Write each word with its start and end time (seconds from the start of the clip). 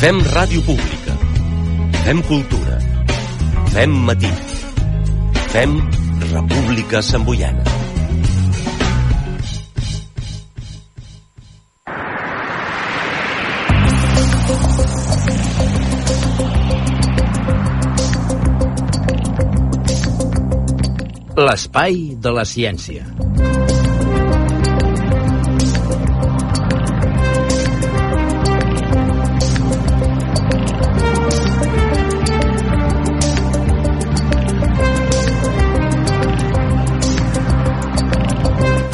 Fem 0.00 0.16
ràdio 0.32 0.62
pública. 0.64 1.14
Fem 2.06 2.22
cultura. 2.22 2.78
Fem 3.68 3.90
matí. 4.06 4.30
Fem 5.52 5.74
República 6.30 7.02
Samboiana. 7.02 7.62
L'espai 21.36 22.16
de 22.16 22.32
la 22.40 22.48
ciència. 22.48 23.29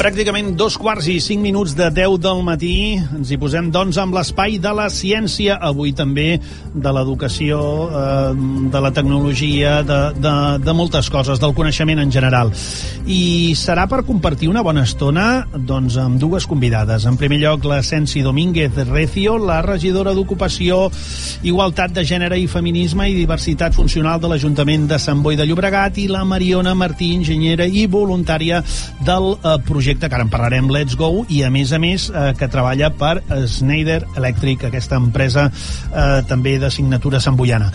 Pràcticament 0.07 0.53
dos 0.55 0.77
quarts 0.79 1.09
i 1.11 1.17
cinc 1.19 1.41
minuts 1.43 1.73
de 1.75 1.89
10 1.91 2.13
del 2.23 2.37
matí. 2.47 2.95
Ens 2.95 3.27
hi 3.27 3.35
posem, 3.41 3.65
doncs, 3.75 3.97
amb 3.99 4.15
l'espai 4.15 4.53
de 4.63 4.71
la 4.71 4.85
ciència. 4.87 5.57
Avui 5.59 5.91
també 5.91 6.37
de 6.71 6.93
l'educació, 6.95 7.57
eh, 7.91 8.69
de 8.71 8.81
la 8.85 8.91
tecnologia, 8.95 9.81
de, 9.83 9.97
de, 10.15 10.31
de 10.63 10.75
moltes 10.77 11.09
coses, 11.11 11.41
del 11.43 11.51
coneixement 11.57 11.99
en 11.99 12.13
general. 12.15 12.53
I 13.03 13.51
serà 13.59 13.83
per 13.91 14.05
compartir 14.07 14.47
una 14.47 14.63
bona 14.63 14.85
estona 14.87 15.43
doncs, 15.51 15.97
amb 15.99 16.15
dues 16.23 16.47
convidades. 16.47 17.03
En 17.03 17.19
primer 17.19 17.41
lloc, 17.41 17.67
la 17.67 17.81
Sensi 17.83 18.23
Domínguez 18.23 18.79
Recio, 18.87 19.35
la 19.35 19.59
regidora 19.65 20.15
d'Ocupació, 20.15 20.85
Igualtat 21.43 21.91
de 21.91 22.07
Gènere 22.07 22.39
i 22.39 22.47
Feminisme 22.47 23.09
i 23.11 23.17
Diversitat 23.19 23.75
Funcional 23.75 24.23
de 24.23 24.31
l'Ajuntament 24.31 24.87
de 24.87 25.03
Sant 25.03 25.19
Boi 25.19 25.35
de 25.35 25.43
Llobregat 25.51 25.99
i 25.99 26.07
la 26.07 26.23
Mariona 26.23 26.77
Martí, 26.79 27.11
enginyera 27.19 27.67
i 27.67 27.89
voluntària 27.91 28.63
del 29.03 29.33
eh, 29.35 29.59
projecte 29.67 29.96
que 30.05 30.13
ara 30.13 30.25
en 30.27 30.29
parlarem, 30.29 30.69
Let's 30.69 30.93
Go, 30.99 31.25
i 31.33 31.41
a 31.41 31.49
més 31.49 31.73
a 31.73 31.79
més 31.81 32.11
eh, 32.13 32.29
que 32.37 32.51
treballa 32.53 32.91
per 32.93 33.15
Schneider 33.49 34.03
Electric, 34.13 34.67
aquesta 34.69 35.01
empresa 35.01 35.47
eh, 35.49 36.21
també 36.29 36.59
de 36.61 36.69
signatura 36.69 37.19
samboiana. 37.23 37.71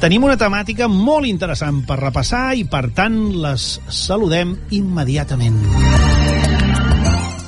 Tenim 0.00 0.24
una 0.24 0.38
temàtica 0.40 0.88
molt 0.88 1.28
interessant 1.28 1.82
per 1.84 2.00
repassar 2.00 2.54
i, 2.56 2.64
per 2.64 2.86
tant, 2.96 3.18
les 3.44 3.68
saludem 3.92 4.56
immediatament. 4.78 5.58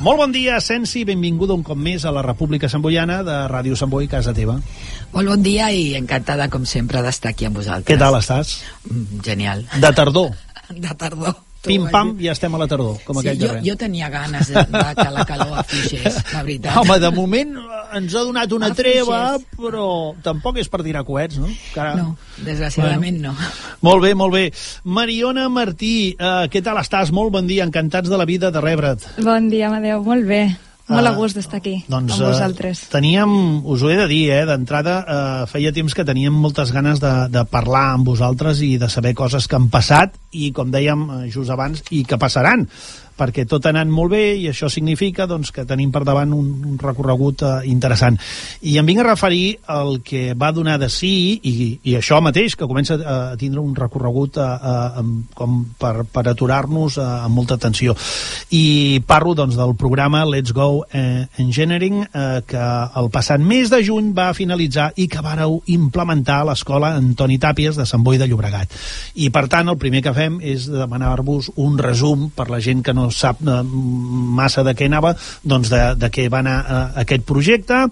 Molt 0.00 0.16
bon 0.16 0.32
dia, 0.32 0.54
Sensi, 0.64 1.02
benvinguda 1.04 1.52
un 1.52 1.62
cop 1.62 1.76
més 1.76 2.06
a 2.08 2.12
la 2.16 2.22
República 2.24 2.70
Samboiana 2.72 3.18
de 3.20 3.34
Ràdio 3.52 3.76
Sant 3.76 3.90
Boi, 3.92 4.08
casa 4.08 4.32
teva. 4.32 4.54
Molt 5.12 5.28
bon 5.28 5.44
dia 5.44 5.68
i 5.76 5.90
encantada, 5.98 6.48
com 6.48 6.64
sempre, 6.64 7.02
d'estar 7.04 7.34
aquí 7.34 7.44
amb 7.44 7.60
vosaltres. 7.60 7.90
Què 7.90 8.00
tal 8.00 8.16
estàs? 8.16 8.54
Mm, 8.88 9.20
Genial. 9.26 9.66
De 9.76 9.92
tardor. 9.92 10.32
De 10.86 10.96
tardor. 10.96 11.36
Tu 11.60 11.68
Pim 11.68 11.82
ho 11.82 11.86
has 11.86 11.92
pam, 11.92 12.10
dit. 12.16 12.24
ja 12.24 12.32
estem 12.32 12.54
a 12.54 12.58
la 12.58 12.66
tardor, 12.66 12.94
com 13.04 13.18
Sí, 13.18 13.26
aquell 13.28 13.40
jo, 13.42 13.46
darrer. 13.50 13.62
jo 13.66 13.74
tenia 13.76 14.08
ganes 14.08 14.48
de, 14.48 14.62
de 14.64 14.94
que 14.96 15.10
la 15.12 15.24
calor 15.28 15.58
afluixés, 15.60 16.14
la 16.32 16.42
veritat. 16.42 16.76
Home, 16.80 16.96
de 17.02 17.10
moment 17.12 17.52
ens 17.98 18.14
ha 18.16 18.22
donat 18.24 18.52
una 18.56 18.70
Afluixés. 18.70 19.04
treva, 19.04 19.18
però 19.58 20.14
tampoc 20.24 20.56
és 20.62 20.70
per 20.72 20.80
tirar 20.86 21.04
coets, 21.04 21.36
no? 21.36 21.50
Encara... 21.52 21.94
No, 22.00 22.16
desgraciadament 22.46 23.20
no. 23.20 23.34
Molt 23.84 24.00
bé, 24.06 24.14
molt 24.14 24.32
bé. 24.32 24.46
Mariona 24.84 25.50
Martí, 25.52 26.16
eh, 26.18 26.48
què 26.48 26.62
tal 26.64 26.80
estàs? 26.80 27.12
Molt 27.12 27.30
bon 27.36 27.46
dia, 27.46 27.64
encantats 27.68 28.08
de 28.08 28.16
la 28.16 28.24
vida 28.24 28.50
de 28.50 28.60
rebre't. 28.64 29.04
Bon 29.20 29.50
dia, 29.52 29.68
Amadeu. 29.68 30.00
Molt 30.02 30.24
bé. 30.24 30.42
Molt 30.90 31.06
Ah, 31.06 31.12
a 31.12 31.14
gust 31.14 31.38
d'estar 31.38 31.60
aquí, 31.60 31.76
Doncs, 31.86 32.16
amb 32.16 32.26
vosaltres. 32.26 32.82
Eh, 32.84 32.90
teníem, 32.90 33.30
us 33.64 33.82
ho 33.82 33.90
he 33.90 33.96
de 33.96 34.06
dir, 34.10 34.24
eh, 34.34 34.44
d'entrada, 34.46 34.96
eh, 35.06 35.46
feia 35.46 35.72
temps 35.72 35.94
que 35.94 36.04
teníem 36.04 36.34
moltes 36.34 36.72
ganes 36.74 36.98
de, 36.98 37.12
de 37.30 37.44
parlar 37.46 37.92
amb 37.94 38.10
vosaltres 38.10 38.60
i 38.66 38.76
de 38.76 38.88
saber 38.90 39.14
coses 39.14 39.46
que 39.46 39.56
han 39.56 39.70
passat 39.70 40.18
i, 40.32 40.50
com 40.50 40.70
dèiem 40.70 41.06
eh, 41.06 41.30
just 41.30 41.50
abans, 41.50 41.84
i 41.94 42.02
que 42.04 42.18
passaran 42.18 42.66
perquè 43.20 43.44
tot 43.48 43.66
ha 43.68 43.74
anat 43.74 43.90
molt 43.92 44.14
bé 44.14 44.24
i 44.40 44.48
això 44.48 44.70
significa 44.72 45.28
doncs, 45.28 45.52
que 45.52 45.66
tenim 45.68 45.92
per 45.92 46.02
davant 46.08 46.32
un, 46.32 46.48
un 46.72 46.78
recorregut 46.80 47.44
eh, 47.44 47.52
interessant. 47.70 48.16
I 48.64 48.78
em 48.80 48.88
vinc 48.88 49.04
a 49.04 49.08
referir 49.10 49.58
al 49.68 50.00
que 50.06 50.32
va 50.34 50.52
donar 50.56 50.78
de 50.80 50.88
sí 50.90 51.12
i, 51.44 51.54
i 51.84 51.96
això 51.98 52.20
mateix, 52.24 52.56
que 52.56 52.68
comença 52.70 52.96
a, 52.96 53.16
a 53.34 53.38
tindre 53.40 53.60
un 53.60 53.76
recorregut 53.76 54.40
eh, 54.40 54.46
eh, 54.48 55.02
amb- 55.04 55.34
com 55.36 55.60
per, 55.78 56.06
per 56.08 56.24
aturar-nos 56.32 56.96
eh, 56.98 57.04
amb 57.26 57.36
molta 57.36 57.58
atenció. 57.60 57.94
I 58.50 59.02
parlo 59.06 59.34
doncs, 59.36 59.58
del 59.58 59.74
programa 59.76 60.24
Let's 60.24 60.54
Go 60.56 60.86
eh, 60.90 61.26
Engineering, 61.42 62.02
eh, 62.06 62.40
que 62.48 62.64
el 62.96 63.10
passat 63.12 63.42
mes 63.42 63.70
de 63.70 63.82
juny 63.84 64.12
va 64.16 64.30
finalitzar 64.36 64.90
i 64.96 65.08
que 65.10 65.22
vareu 65.24 65.60
implementar 65.70 66.40
a 66.40 66.48
l'escola 66.50 66.94
Antoni 66.98 67.38
Tàpies 67.42 67.76
de 67.78 67.86
Sant 67.88 68.04
Boi 68.06 68.18
de 68.20 68.28
Llobregat. 68.30 68.72
I, 69.20 69.30
per 69.34 69.46
tant, 69.52 69.68
el 69.68 69.78
primer 69.80 70.02
que 70.04 70.14
fem 70.16 70.38
és 70.40 70.68
demanar-vos 70.70 71.52
un 71.60 71.76
resum 71.78 72.28
per 72.34 72.48
la 72.50 72.60
gent 72.64 72.82
que 72.86 72.94
no 72.96 73.09
sap 73.10 73.40
eh, 73.42 73.62
massa 73.64 74.62
de 74.66 74.74
què 74.74 74.86
anava, 74.86 75.14
doncs 75.42 75.70
de, 75.70 75.94
de 75.96 76.10
què 76.10 76.28
va 76.30 76.40
anar 76.40 76.56
eh, 76.60 77.00
aquest 77.02 77.24
projecte, 77.28 77.86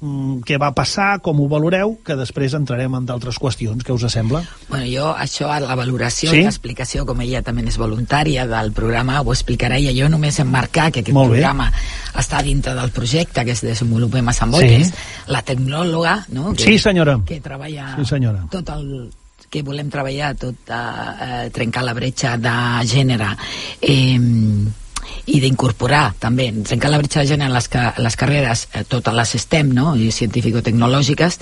mm, 0.00 0.42
què 0.48 0.58
va 0.60 0.72
passar, 0.74 1.20
com 1.22 1.40
ho 1.40 1.48
valoreu, 1.48 1.98
que 2.04 2.16
després 2.16 2.54
entrarem 2.58 2.94
en 2.98 3.06
d'altres 3.06 3.38
qüestions. 3.38 3.84
Què 3.84 3.92
us 3.94 4.06
sembla? 4.12 4.42
Bueno, 4.68 4.86
jo 4.90 5.12
això, 5.14 5.50
a 5.52 5.60
la 5.60 5.74
valoració 5.78 6.30
Sí? 6.30 6.40
i 6.40 6.44
l'explicació, 6.44 7.06
com 7.06 7.20
ella 7.20 7.42
també 7.42 7.62
és 7.68 7.78
voluntària 7.78 8.46
del 8.46 8.72
programa, 8.72 9.20
ho 9.22 9.32
explicarà 9.32 9.78
i 9.78 9.92
jo 9.98 10.08
només 10.08 10.38
emmarcar 10.42 10.90
que 10.92 11.00
aquest 11.00 11.14
Molt 11.14 11.30
bé. 11.32 11.38
programa 11.40 11.70
està 12.18 12.42
dintre 12.42 12.74
del 12.74 12.90
projecte 12.90 13.44
que 13.44 13.52
es 13.52 13.60
desenvolupem 13.62 14.28
a 14.28 14.32
Sant 14.32 14.50
Boi, 14.52 14.62
Sí. 14.62 14.68
que 14.68 14.82
és 14.82 14.92
la 15.28 15.42
tecnòloga, 15.42 16.26
no? 16.30 16.52
Que, 16.52 16.64
Sí, 16.64 16.78
senyora. 16.78 17.18
que 17.26 17.40
treballa 17.40 17.94
Sí, 17.96 18.04
senyora. 18.04 18.46
tot 18.50 18.68
el 18.70 19.10
que 19.52 19.60
volem 19.60 19.90
treballar, 19.92 20.32
tot 20.40 20.70
eh, 20.72 20.76
eh, 21.26 21.48
trencar 21.52 21.84
la 21.84 21.92
bretxa 21.92 22.38
de 22.40 22.54
gènere. 22.88 23.34
Eh, 23.84 24.16
i 25.30 25.38
d'incorporar 25.42 26.14
també, 26.20 26.48
trencar 26.66 26.90
la 26.90 26.98
bretxa 27.02 27.22
de 27.22 27.30
gènere 27.30 27.50
en 27.50 27.54
les, 27.54 27.68
ca 27.70 27.92
les 28.02 28.16
carreres, 28.18 28.66
eh, 28.72 28.82
totes 28.88 29.14
les 29.14 29.34
STEM, 29.42 29.72
no? 29.76 29.92
i 29.94 30.10
científico-tecnològiques, 30.14 31.38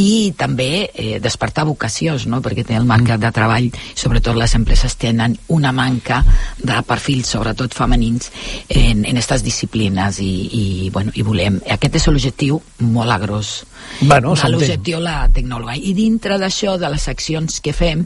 i 0.00 0.32
també 0.38 0.88
eh, 0.88 1.18
despertar 1.22 1.66
vocacions, 1.68 2.26
no? 2.30 2.40
perquè 2.44 2.66
té 2.66 2.78
el 2.78 2.88
mercat 2.88 3.22
de 3.22 3.30
treball, 3.34 3.70
sobretot 3.94 4.38
les 4.38 4.56
empreses 4.58 4.96
tenen 4.98 5.36
una 5.54 5.72
manca 5.72 6.22
de 6.58 6.80
perfils, 6.88 7.30
sobretot 7.36 7.76
femenins, 7.76 8.32
en, 8.68 9.04
en 9.04 9.14
aquestes 9.14 9.46
disciplines, 9.46 10.20
i, 10.20 10.32
i, 10.50 10.64
bueno, 10.94 11.14
i 11.14 11.22
volem... 11.26 11.60
Aquest 11.74 12.00
és 12.00 12.08
l'objectiu 12.10 12.58
molt 12.94 13.14
a 13.14 13.18
gros 13.22 13.54
Bueno, 14.00 14.34
l'objectiu 14.34 14.98
la 15.02 15.28
tecnòloga. 15.32 15.76
I 15.78 15.92
dintre 15.94 16.36
d'això, 16.40 16.74
de 16.80 16.90
les 16.92 17.06
accions 17.08 17.60
que 17.62 17.72
fem, 17.76 18.02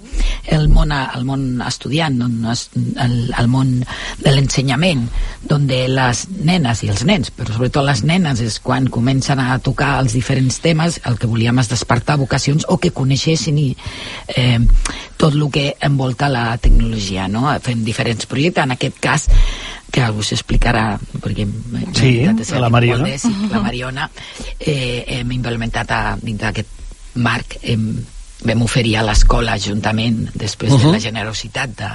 el 0.54 0.68
món, 0.72 0.92
el 0.92 1.24
món 1.28 1.62
estudiant, 1.64 2.18
el, 2.20 3.14
el 3.32 3.48
món 3.50 3.72
de 4.20 4.34
l'ensenyament, 4.34 4.97
on 5.54 5.66
les 5.68 6.24
nenes 6.44 6.82
i 6.84 6.90
els 6.92 7.04
nens, 7.08 7.30
però 7.34 7.54
sobretot 7.54 7.84
les 7.86 8.02
nenes, 8.04 8.40
és 8.44 8.58
quan 8.64 8.88
comencen 8.92 9.40
a 9.40 9.58
tocar 9.58 9.98
els 10.02 10.14
diferents 10.16 10.60
temes, 10.64 11.00
el 11.08 11.18
que 11.18 11.30
volíem 11.30 11.58
és 11.62 11.70
despertar 11.70 12.18
vocacions 12.18 12.66
o 12.68 12.78
que 12.78 12.90
coneixessin 12.90 13.58
i, 13.58 13.68
eh, 14.36 14.58
tot 15.16 15.34
el 15.34 15.48
que 15.50 15.74
envolta 15.80 16.28
la 16.28 16.56
tecnologia, 16.58 17.28
no? 17.28 17.48
Fem 17.62 17.84
diferents 17.84 18.26
projectes, 18.26 18.64
en 18.64 18.76
aquest 18.76 18.98
cas 19.00 19.28
que 19.90 20.04
us 20.10 20.32
explicarà 20.36 20.98
perquè 21.22 21.46
Sí, 21.96 22.26
la 22.60 22.68
Mariona. 22.68 23.04
bé, 23.04 23.18
sí, 23.18 23.32
la 23.50 23.60
Mariona 23.64 24.10
eh, 24.60 25.04
hem 25.18 25.32
implementat 25.32 25.90
a, 25.90 26.02
dins 26.20 26.40
d'aquest 26.40 26.68
marc 27.14 27.56
hem, 27.62 27.88
vam 28.44 28.62
oferir 28.62 28.96
a 28.98 29.02
l'escola 29.06 29.56
juntament 29.58 30.28
després 30.34 30.72
uh. 30.72 30.78
-huh. 30.78 30.86
de 30.86 30.92
la 30.92 31.00
generositat 31.00 31.76
de, 31.76 31.90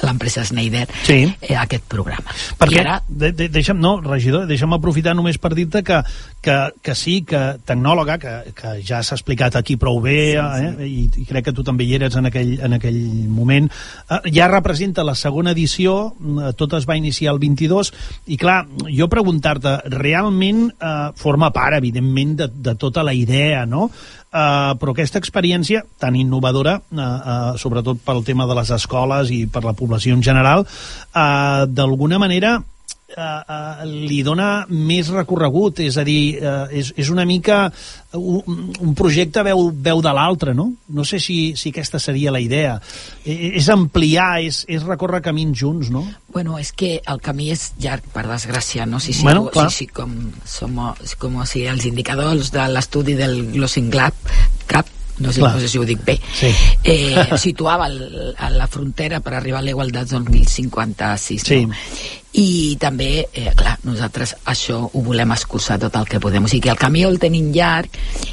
de 0.00 0.06
l'empresa 0.06 0.44
Schneider 0.44 0.86
Sí. 1.02 1.34
eh, 1.40 1.56
aquest 1.56 1.84
programa 1.88 2.30
Perquè, 2.58 2.76
i 2.76 2.80
ara 2.80 3.02
de, 3.08 3.32
de, 3.32 3.48
deixa'm, 3.48 3.80
no, 3.80 4.00
regidor, 4.00 4.46
deixa'm 4.46 4.72
aprofitar 4.72 5.14
només 5.14 5.38
per 5.38 5.54
dir-te 5.54 5.82
que, 5.82 6.02
que, 6.40 6.56
que 6.82 6.94
sí, 6.94 7.22
que 7.26 7.58
tecnòloga, 7.66 8.18
que, 8.18 8.34
que 8.54 8.74
ja 8.86 9.02
s'ha 9.02 9.16
explicat 9.18 9.56
aquí 9.56 9.76
prou 9.76 10.00
bé, 10.00 10.36
eh, 10.38 10.86
i, 10.86 11.08
i 11.22 11.26
crec 11.28 11.48
que 11.48 11.54
tu 11.56 11.64
també 11.66 11.84
hi 11.84 11.94
eres 11.98 12.16
en 12.16 12.30
aquell, 12.30 12.54
en 12.64 12.76
aquell 12.78 13.00
moment, 13.28 13.70
eh, 14.08 14.20
ja 14.34 14.48
representa 14.48 15.06
la 15.06 15.16
segona 15.18 15.54
edició, 15.56 16.14
eh, 16.18 16.52
tot 16.58 16.78
es 16.78 16.86
va 16.88 16.98
iniciar 17.00 17.34
el 17.34 17.42
22, 17.42 17.92
i 18.26 18.38
clar, 18.40 18.60
jo 18.86 19.10
preguntar-te, 19.10 19.78
realment 19.98 20.68
eh, 20.70 20.94
forma 21.16 21.50
part, 21.54 21.78
evidentment, 21.78 22.36
de, 22.38 22.50
de 22.70 22.78
tota 22.78 23.06
la 23.06 23.16
idea, 23.16 23.66
no?, 23.66 23.90
Uh, 24.28 24.74
però 24.76 24.92
aquesta 24.92 25.16
experiència 25.22 25.80
tan 25.96 26.16
innovadora, 26.20 26.74
uh, 26.92 26.98
uh, 27.00 27.52
sobretot 27.56 28.02
pel 28.04 28.20
tema 28.26 28.44
de 28.44 28.56
les 28.58 28.72
escoles 28.76 29.30
i 29.32 29.46
per 29.48 29.62
la 29.64 29.72
població 29.72 30.12
en 30.12 30.24
general, 30.26 30.66
uh, 30.68 31.64
d'alguna 31.64 32.20
manera 32.20 32.58
eh, 33.08 33.20
eh, 33.20 33.86
li 33.86 34.22
dona 34.22 34.66
més 34.68 35.08
recorregut, 35.12 35.80
és 35.80 35.96
a 35.98 36.04
dir, 36.06 36.38
eh, 36.40 36.80
és, 36.80 36.92
és 36.96 37.10
una 37.10 37.24
mica 37.28 37.70
un, 38.14 38.68
un 38.80 38.94
projecte 38.96 39.42
veu, 39.46 39.70
veu 39.72 40.02
de 40.04 40.12
l'altre, 40.16 40.54
no? 40.56 40.68
No 40.94 41.04
sé 41.08 41.20
si, 41.20 41.54
si 41.56 41.72
aquesta 41.72 41.98
seria 42.00 42.32
la 42.34 42.40
idea. 42.40 42.78
E, 43.24 43.54
és 43.58 43.68
ampliar, 43.72 44.42
és, 44.44 44.62
és 44.68 44.84
recórrer 44.86 45.22
camins 45.24 45.56
junts, 45.58 45.90
no? 45.94 46.04
Bueno, 46.32 46.58
és 46.60 46.72
que 46.72 46.98
el 47.04 47.22
camí 47.24 47.50
és 47.54 47.72
llarg, 47.80 48.04
per 48.14 48.26
desgràcia, 48.28 48.86
no? 48.86 49.00
Si, 49.00 49.12
si, 49.16 49.24
Bueno, 49.24 49.48
si, 49.54 49.84
si 49.84 49.88
com, 49.88 50.14
som, 50.44 50.78
com 51.18 51.40
si 51.48 51.66
els 51.68 51.88
indicadors 51.88 52.52
de 52.54 52.68
l'estudi 52.72 53.16
del 53.18 53.40
Glossing 53.56 53.90
Gap, 53.92 54.14
Cap, 54.68 54.86
no 55.18 55.32
sé, 55.32 55.40
Clar. 55.40 55.54
no 55.56 55.60
sé 55.60 55.68
si 55.68 55.78
ho 55.80 55.84
dic 55.88 56.04
bé, 56.04 56.18
Sí. 56.38 56.52
eh, 56.84 57.24
situava 57.40 57.88
el, 57.88 58.34
a 58.38 58.50
la 58.54 58.68
frontera 58.70 59.18
per 59.20 59.34
arribar 59.34 59.60
a 59.60 59.66
la 59.66 59.72
igualtat 59.74 60.12
2056. 60.12 61.42
Sí. 61.42 61.62
I 62.32 62.76
també, 62.78 63.26
eh, 63.32 63.52
clar, 63.56 63.78
nosaltres 63.84 64.34
això 64.44 64.90
ho 64.92 65.00
volem 65.02 65.30
escurçar 65.32 65.78
tot 65.80 65.96
el 65.96 66.04
que 66.06 66.20
podem. 66.20 66.44
O 66.44 66.48
sigui 66.48 66.60
que 66.60 66.70
el 66.70 66.76
camí 66.76 67.02
el 67.02 67.18
tenim 67.18 67.50
llarg 67.54 67.88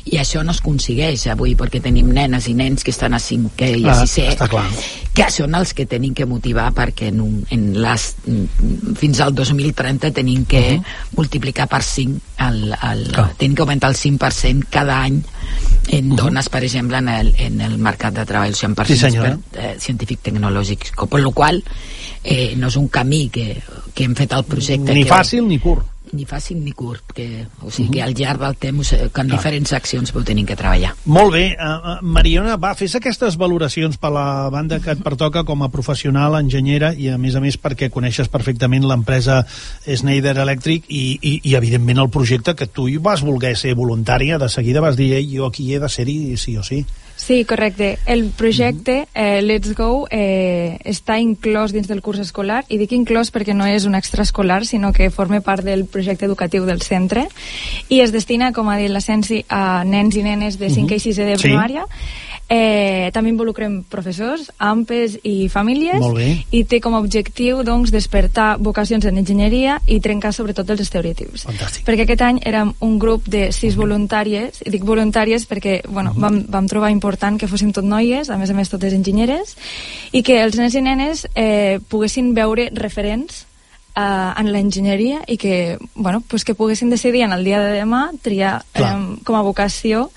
i 0.05 0.17
això 0.17 0.43
no 0.43 0.51
es 0.51 0.59
aconsegueix 0.59 1.27
avui 1.31 1.55
perquè 1.55 1.81
tenim 1.81 2.11
nenes 2.13 2.47
i 2.47 2.53
nens 2.53 2.83
que 2.83 2.91
estan 2.91 3.13
a 3.13 3.19
cinquè 3.19 3.77
i 3.79 3.85
a 3.85 3.93
Ah, 3.95 4.05
sisè 4.05 4.27
està 4.33 4.49
clar. 4.49 4.65
que 5.15 5.29
són 5.31 5.55
els 5.55 5.73
que 5.73 5.85
tenim 5.85 6.13
que 6.13 6.25
motivar 6.25 6.73
perquè 6.73 7.07
en, 7.07 7.21
un, 7.21 7.45
en 7.49 7.81
les, 7.81 8.15
fins 8.99 9.21
al 9.21 9.33
2030 9.33 10.11
tenim 10.11 10.45
que 10.45 10.59
uh 10.59 10.81
-huh. 10.81 11.15
multiplicar 11.15 11.67
per 11.67 11.81
5 11.81 12.19
el, 12.39 12.73
el, 12.73 13.11
Clar. 13.13 13.33
tenim 13.37 13.55
que 13.55 13.61
augmentar 13.61 13.89
el 13.89 13.95
5% 13.95 14.65
cada 14.69 15.01
any 15.03 15.23
en 15.89 16.15
dones, 16.15 16.49
per 16.49 16.63
exemple, 16.63 16.97
en 16.97 17.07
el, 17.07 17.33
en 17.37 17.61
el 17.61 17.77
mercat 17.77 18.13
de 18.13 18.25
treball, 18.25 18.51
o 18.51 18.55
sigui, 18.55 18.71
en 18.71 18.75
perfils 18.75 18.99
senyora. 18.99 19.37
per, 19.51 19.63
eh, 19.63 19.75
científic-tecnològics, 19.79 20.91
per 21.09 21.19
la 21.21 21.31
qual 21.31 21.63
eh, 22.25 22.53
no 22.57 22.67
és 22.73 22.77
un 22.81 22.89
camí 22.89 23.27
que, 23.29 23.53
que 23.93 24.03
hem 24.07 24.15
fet 24.17 24.33
el 24.33 24.47
projecte 24.49 24.93
Ni 24.93 25.05
que, 25.05 25.11
fàcil 25.13 25.45
ni 25.47 25.59
curt. 25.61 25.91
ni 26.15 26.23
fàcil 26.23 26.59
ni 26.63 26.71
curt 26.71 27.11
que, 27.17 27.25
o 27.65 27.71
sigui 27.73 27.97
que 27.97 28.01
al 28.05 28.13
llarg 28.15 28.39
del 28.39 28.55
temps 28.61 28.91
eh, 28.93 29.07
que 29.11 29.23
en 29.23 29.31
diferents 29.31 29.73
accions 29.75 30.13
ho 30.15 30.21
tenim 30.23 30.45
que 30.47 30.55
treballar 30.55 30.93
Molt 31.05 31.33
bé. 31.33 31.43
Uh, 31.59 31.97
Mariona, 32.01 32.55
va, 32.61 32.71
fes 32.77 32.95
aquestes 32.95 33.35
valoracions 33.41 33.97
per 33.99 34.13
la 34.15 34.47
banda 34.53 34.79
que 34.79 34.93
et 34.95 35.01
pertoca 35.03 35.43
com 35.43 35.65
a 35.65 35.71
professional, 35.73 36.37
enginyera, 36.39 36.93
i 36.93 37.09
a 37.11 37.17
més 37.17 37.35
a 37.35 37.41
més 37.43 37.57
perquè 37.61 37.89
coneixes 37.91 38.29
perfectament 38.31 38.85
l'empresa 38.87 39.41
Schneider 39.85 40.37
Electric 40.45 40.85
i, 40.87 41.17
i, 41.19 41.39
i 41.43 41.55
evidentment 41.59 42.05
el 42.05 42.13
projecte 42.13 42.55
que 42.55 42.69
tu 42.69 42.87
hi 42.87 42.97
vas 42.97 43.25
voler 43.25 43.55
ser 43.57 43.75
voluntària, 43.75 44.39
de 44.39 44.49
seguida 44.49 44.85
vas 44.85 44.95
dir, 44.95 45.11
jo 45.33 45.49
aquí 45.49 45.73
he 45.73 45.81
de 45.81 45.89
ser-hi 45.89 46.37
sí 46.37 46.55
o 46.57 46.63
sí. 46.63 46.85
Sí, 47.25 47.43
correcte. 47.43 47.97
El 48.05 48.29
projecte 48.29 49.07
eh, 49.15 49.41
Let's 49.41 49.73
Go 49.73 50.05
eh, 50.11 50.77
està 50.85 51.15
inclòs 51.17 51.71
dins 51.73 51.87
del 51.89 52.03
curs 52.05 52.21
escolar. 52.21 52.59
I 52.69 52.77
dic 52.77 52.91
inclòs 52.93 53.31
perquè 53.33 53.55
no 53.57 53.65
és 53.65 53.87
un 53.89 53.97
extraescolar 53.97 54.59
sinó 54.69 54.91
que 54.93 55.09
forma 55.09 55.39
part 55.41 55.65
del 55.65 55.87
projecte 55.89 56.29
educatiu 56.29 56.67
del 56.69 56.83
centre. 56.85 57.25
I 57.89 58.03
es 58.05 58.13
destina, 58.13 58.51
com 58.53 58.69
ha 58.69 58.77
dit 58.77 58.93
la 58.93 59.01
Sensi, 59.01 59.41
a 59.49 59.81
nens 59.89 60.13
i 60.13 60.21
nenes 60.21 60.59
de 60.61 60.69
5 60.69 60.93
i 60.93 61.01
6 61.01 61.17
de 61.17 61.39
Sí. 61.41 61.89
Eh, 62.45 63.09
també 63.09 63.31
involucrem 63.31 63.79
professors, 63.89 64.51
AMPES 64.61 65.15
i 65.25 65.47
famílies 65.49 66.03
i 66.53 66.61
té 66.69 66.77
com 66.77 66.93
a 66.93 66.99
objectiu 67.01 67.63
doncs, 67.65 67.89
despertar 67.89 68.59
vocacions 68.61 69.07
en 69.09 69.17
enginyeria 69.17 69.79
i 69.89 69.97
trencar 69.99 70.29
sobretot 70.35 70.69
els 70.69 70.83
estereotips. 70.83 71.47
Fantàstic. 71.47 71.87
Perquè 71.87 72.05
aquest 72.05 72.21
any 72.21 72.43
érem 72.45 72.75
un 72.85 72.99
grup 73.01 73.25
de 73.25 73.47
sis 73.55 73.73
voluntàries, 73.79 74.61
i 74.61 74.69
dic 74.69 74.85
voluntàries 74.85 75.47
perquè 75.49 75.79
bueno, 75.89 76.13
vam, 76.13 76.43
vam 76.51 76.69
trobar 76.69 76.93
important 76.93 77.41
que 77.41 77.49
fóssim 77.49 77.73
tot 77.73 77.87
noies, 77.87 78.29
a 78.29 78.37
més 78.37 78.53
a 78.53 78.57
més 78.57 78.69
totes 78.69 78.93
enginyeres, 78.93 79.57
i 80.13 80.21
que 80.21 80.37
els 80.43 80.61
nens 80.61 80.77
i 80.77 80.85
nenes 80.85 81.25
eh, 81.33 81.81
poguessin 81.89 82.35
veure 82.37 82.69
referents 82.77 83.47
eh, 83.95 84.31
en 84.37 84.51
l'enginyeria 84.53 85.23
i 85.25 85.37
que, 85.41 85.79
bueno, 85.95 86.21
pues 86.21 86.45
que 86.45 86.53
poguessin 86.53 86.89
decidir 86.93 87.23
en 87.25 87.33
el 87.33 87.43
dia 87.43 87.61
de 87.63 87.79
demà 87.79 88.11
triar 88.21 88.59
Clar. 88.73 88.93
eh, 88.93 89.23
com 89.25 89.39
a 89.39 89.41
vocació 89.41 90.11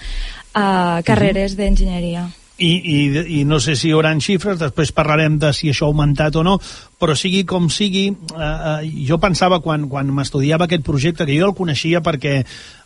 eh, 0.55 1.01
carreres 1.07 1.57
d'enginyeria. 1.59 2.29
I, 2.59 2.73
i, 2.83 2.95
i 3.39 3.45
no 3.47 3.61
sé 3.63 3.77
si 3.79 3.87
hi 3.87 3.93
haurà 3.95 4.11
xifres, 4.19 4.57
després 4.59 4.91
parlarem 4.91 5.37
de 5.39 5.53
si 5.55 5.69
això 5.71 5.87
ha 5.87 5.93
augmentat 5.93 6.35
o 6.35 6.43
no, 6.43 6.57
però 6.99 7.15
sigui 7.15 7.45
com 7.47 7.69
sigui, 7.71 8.09
eh, 8.11 8.49
eh, 8.49 8.89
jo 9.07 9.21
pensava 9.23 9.61
quan, 9.63 9.85
quan 9.87 10.11
m'estudiava 10.11 10.67
aquest 10.67 10.83
projecte, 10.83 11.23
que 11.23 11.37
jo 11.39 11.47
el 11.47 11.55
coneixia 11.55 12.01
perquè, 12.03 12.41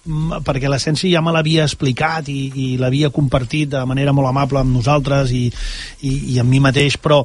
mm, 0.05 0.43
perquè 0.45 0.69
l'essència 0.69 1.15
ja 1.15 1.25
me 1.25 1.33
l'havia 1.33 1.65
explicat 1.65 2.29
i, 2.29 2.51
i 2.53 2.67
l'havia 2.77 3.09
compartit 3.09 3.73
de 3.73 3.81
manera 3.89 4.13
molt 4.13 4.29
amable 4.29 4.61
amb 4.61 4.77
nosaltres 4.77 5.33
i, 5.33 5.47
i, 6.03 6.13
i 6.35 6.39
amb 6.45 6.53
mi 6.53 6.61
mateix, 6.61 7.01
però 7.01 7.23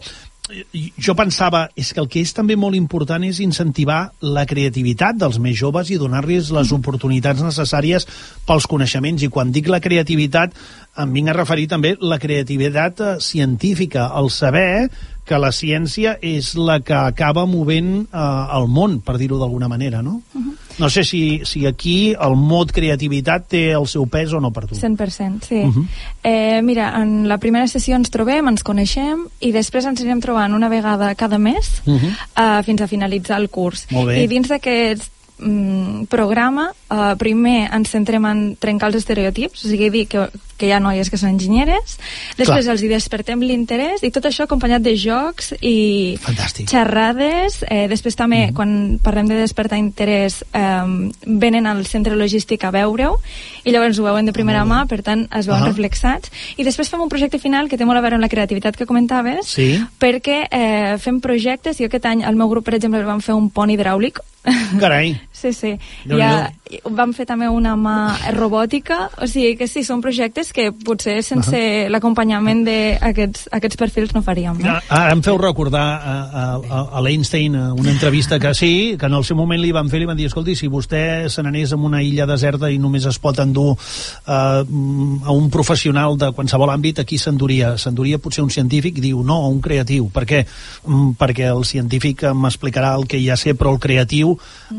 jo 0.48 1.16
pensava, 1.18 1.68
és 1.76 1.90
que 1.92 2.00
el 2.00 2.08
que 2.12 2.22
és 2.24 2.32
també 2.36 2.56
molt 2.60 2.78
important 2.78 3.24
és 3.28 3.42
incentivar 3.44 4.14
la 4.24 4.46
creativitat 4.48 5.18
dels 5.20 5.40
més 5.44 5.58
joves 5.60 5.92
i 5.92 6.00
donar-los 6.00 6.54
les 6.56 6.72
oportunitats 6.76 7.44
necessàries 7.44 8.08
pels 8.48 8.68
coneixements. 8.70 9.24
I 9.24 9.32
quan 9.34 9.52
dic 9.52 9.68
la 9.72 9.82
creativitat, 9.84 10.56
em 11.04 11.14
vinc 11.14 11.34
a 11.34 11.38
referir 11.38 11.68
també 11.72 11.96
la 12.00 12.20
creativitat 12.20 13.04
eh, 13.04 13.14
científica, 13.20 14.08
el 14.16 14.32
saber 14.32 14.90
que 15.28 15.40
la 15.42 15.52
ciència 15.52 16.16
és 16.24 16.54
la 16.56 16.80
que 16.80 16.96
acaba 16.96 17.46
movent 17.46 17.92
eh, 18.06 18.24
el 18.60 18.72
món, 18.72 19.02
per 19.04 19.18
dir-ho 19.20 19.42
d'alguna 19.42 19.68
manera, 19.68 20.02
no? 20.02 20.22
No 20.80 20.90
sé 20.90 21.04
si, 21.04 21.42
si 21.44 21.66
aquí 21.66 22.14
el 22.14 22.36
mot 22.38 22.72
creativitat 22.72 23.48
té 23.50 23.72
el 23.74 23.88
seu 23.90 24.06
pes 24.08 24.32
o 24.34 24.40
no 24.40 24.52
per 24.54 24.68
tu. 24.68 24.76
100%, 24.76 25.44
sí. 25.48 25.56
Mhm. 25.66 25.88
eh, 26.24 26.62
mira, 26.62 26.92
en 27.02 27.28
la 27.28 27.38
primera 27.40 27.68
sessió 27.68 27.96
ens 27.96 28.12
trobem, 28.14 28.48
ens 28.48 28.64
coneixem 28.64 29.26
i 29.42 29.52
després 29.52 29.86
ens 29.86 30.00
anirem 30.02 30.22
trobant 30.22 30.54
una 30.54 30.70
vegada 30.70 31.14
cada 31.16 31.38
mes 31.40 31.82
Mhm. 31.86 32.16
eh, 32.36 32.64
fins 32.64 32.82
a 32.82 32.88
finalitzar 32.88 33.40
el 33.42 33.50
curs. 33.50 33.88
I 33.92 34.28
dins 34.28 34.48
d'aquest 34.50 35.12
mm, 35.40 36.06
programa, 36.10 36.72
eh, 36.90 37.14
primer 37.18 37.70
ens 37.74 37.90
centrem 37.90 38.26
en 38.26 38.56
trencar 38.60 38.88
els 38.92 38.98
estereotips, 39.04 39.66
o 39.66 39.70
sigui, 39.70 39.90
dir 39.90 40.08
que, 40.08 40.28
que 40.58 40.66
hi 40.66 40.72
ha 40.74 40.80
noies 40.82 41.10
que 41.12 41.18
són 41.22 41.30
enginyeres, 41.36 42.00
després 42.38 42.66
Clar. 42.66 42.74
els 42.74 42.82
hi 42.82 42.88
despertem 42.90 43.42
l'interès 43.46 44.02
i 44.04 44.10
tot 44.10 44.26
això 44.26 44.48
acompanyat 44.48 44.82
de 44.82 44.96
jocs 44.98 45.54
i 45.62 46.18
Fantàstic. 46.20 46.68
xerrades, 46.72 47.60
eh, 47.70 47.88
després 47.88 48.16
també 48.16 48.48
Mhm. 48.48 48.54
quan 48.56 49.00
parlem 49.04 49.28
de 49.28 49.36
despertar 49.36 49.78
interès 49.78 50.44
eh, 50.54 51.12
venen 51.26 51.68
al 51.68 51.86
centre 51.86 52.16
logístic 52.16 52.64
a 52.64 52.72
veure-ho 52.72 53.20
i 53.64 53.72
llavors 53.72 54.00
ho 54.00 54.04
veuen 54.04 54.26
de 54.26 54.34
primera 54.34 54.66
mà, 54.66 54.88
per 54.88 55.04
tant 55.04 55.28
es 55.32 55.46
veuen 55.46 55.62
Ah. 55.64 55.68
reflexats 55.68 56.32
i 56.58 56.64
després 56.64 56.90
fem 56.90 57.02
un 57.02 57.10
projecte 57.10 57.38
final 57.40 57.70
que 57.70 57.78
té 57.78 57.86
molt 57.86 57.98
a 57.98 58.02
veure 58.02 58.16
amb 58.16 58.24
la 58.24 58.30
creativitat 58.30 58.76
que 58.76 58.86
comentaves 58.88 59.46
Sí. 59.46 59.80
perquè 60.00 60.48
eh, 60.50 60.98
fem 60.98 61.20
projectes 61.22 61.80
i 61.80 61.84
aquest 61.86 62.06
any 62.06 62.24
al 62.24 62.36
meu 62.36 62.50
grup 62.50 62.66
per 62.66 62.74
exemple 62.74 63.04
vam 63.04 63.22
fer 63.22 63.36
un 63.36 63.50
pont 63.52 63.70
hidràulic 63.70 64.20
Carai. 64.80 65.20
Sí, 65.38 65.54
sí. 65.54 65.76
Déu-n'hi-do. 66.08 66.18
Ja, 66.18 66.50
vam 66.98 67.12
fer 67.14 67.28
també 67.30 67.46
una 67.54 67.76
mà 67.78 67.98
robòtica, 68.34 68.98
o 69.22 69.28
sigui 69.30 69.54
que 69.60 69.68
sí, 69.70 69.84
són 69.86 70.02
projectes 70.02 70.50
que 70.54 70.72
potser 70.72 71.20
sense 71.24 71.54
uh 71.54 71.62
-huh. 71.62 71.92
l'acompanyament 71.94 72.64
d'aquests 72.66 73.50
aquests 73.52 73.78
perfils 73.78 74.14
no 74.16 74.22
faríem. 74.22 74.58
No? 74.58 74.80
Ara 74.90 75.12
em 75.14 75.22
feu 75.22 75.38
recordar 75.38 75.86
a, 76.02 76.16
a, 76.42 76.82
a, 76.98 77.02
l'Einstein 77.02 77.56
una 77.56 77.92
entrevista 77.92 78.40
que 78.40 78.54
sí, 78.54 78.96
que 79.00 79.06
en 79.06 79.14
el 79.14 79.24
seu 79.24 79.38
moment 79.38 79.62
li 79.62 79.72
van 79.72 79.90
fer, 79.90 80.00
li 80.00 80.06
van 80.06 80.18
dir, 80.18 80.26
escolti, 80.26 80.56
si 80.56 80.68
vostè 80.68 81.30
se 81.30 81.44
n'anés 81.44 81.74
a 81.74 81.76
una 81.76 82.02
illa 82.02 82.26
deserta 82.26 82.72
i 82.72 82.78
només 82.78 83.06
es 83.06 83.20
pot 83.20 83.38
endur 83.40 83.78
uh, 83.78 84.28
a 84.28 85.32
un 85.32 85.50
professional 85.50 86.18
de 86.18 86.32
qualsevol 86.32 86.70
àmbit, 86.70 87.00
aquí 87.00 87.18
s'enduria? 87.18 87.78
S'enduria 87.78 88.18
potser 88.18 88.44
un 88.44 88.50
científic? 88.50 89.00
Diu, 89.00 89.24
no, 89.24 89.50
un 89.50 89.62
creatiu. 89.62 90.10
Per 90.10 90.26
què? 90.26 90.46
Mm, 90.88 91.12
perquè 91.20 91.54
el 91.54 91.64
científic 91.66 92.24
m'explicarà 92.34 92.96
el 92.96 93.06
que 93.08 93.22
ja 93.24 93.38
sé, 93.38 93.54
però 93.54 93.72
el 93.72 93.80
creatiu 93.80 94.38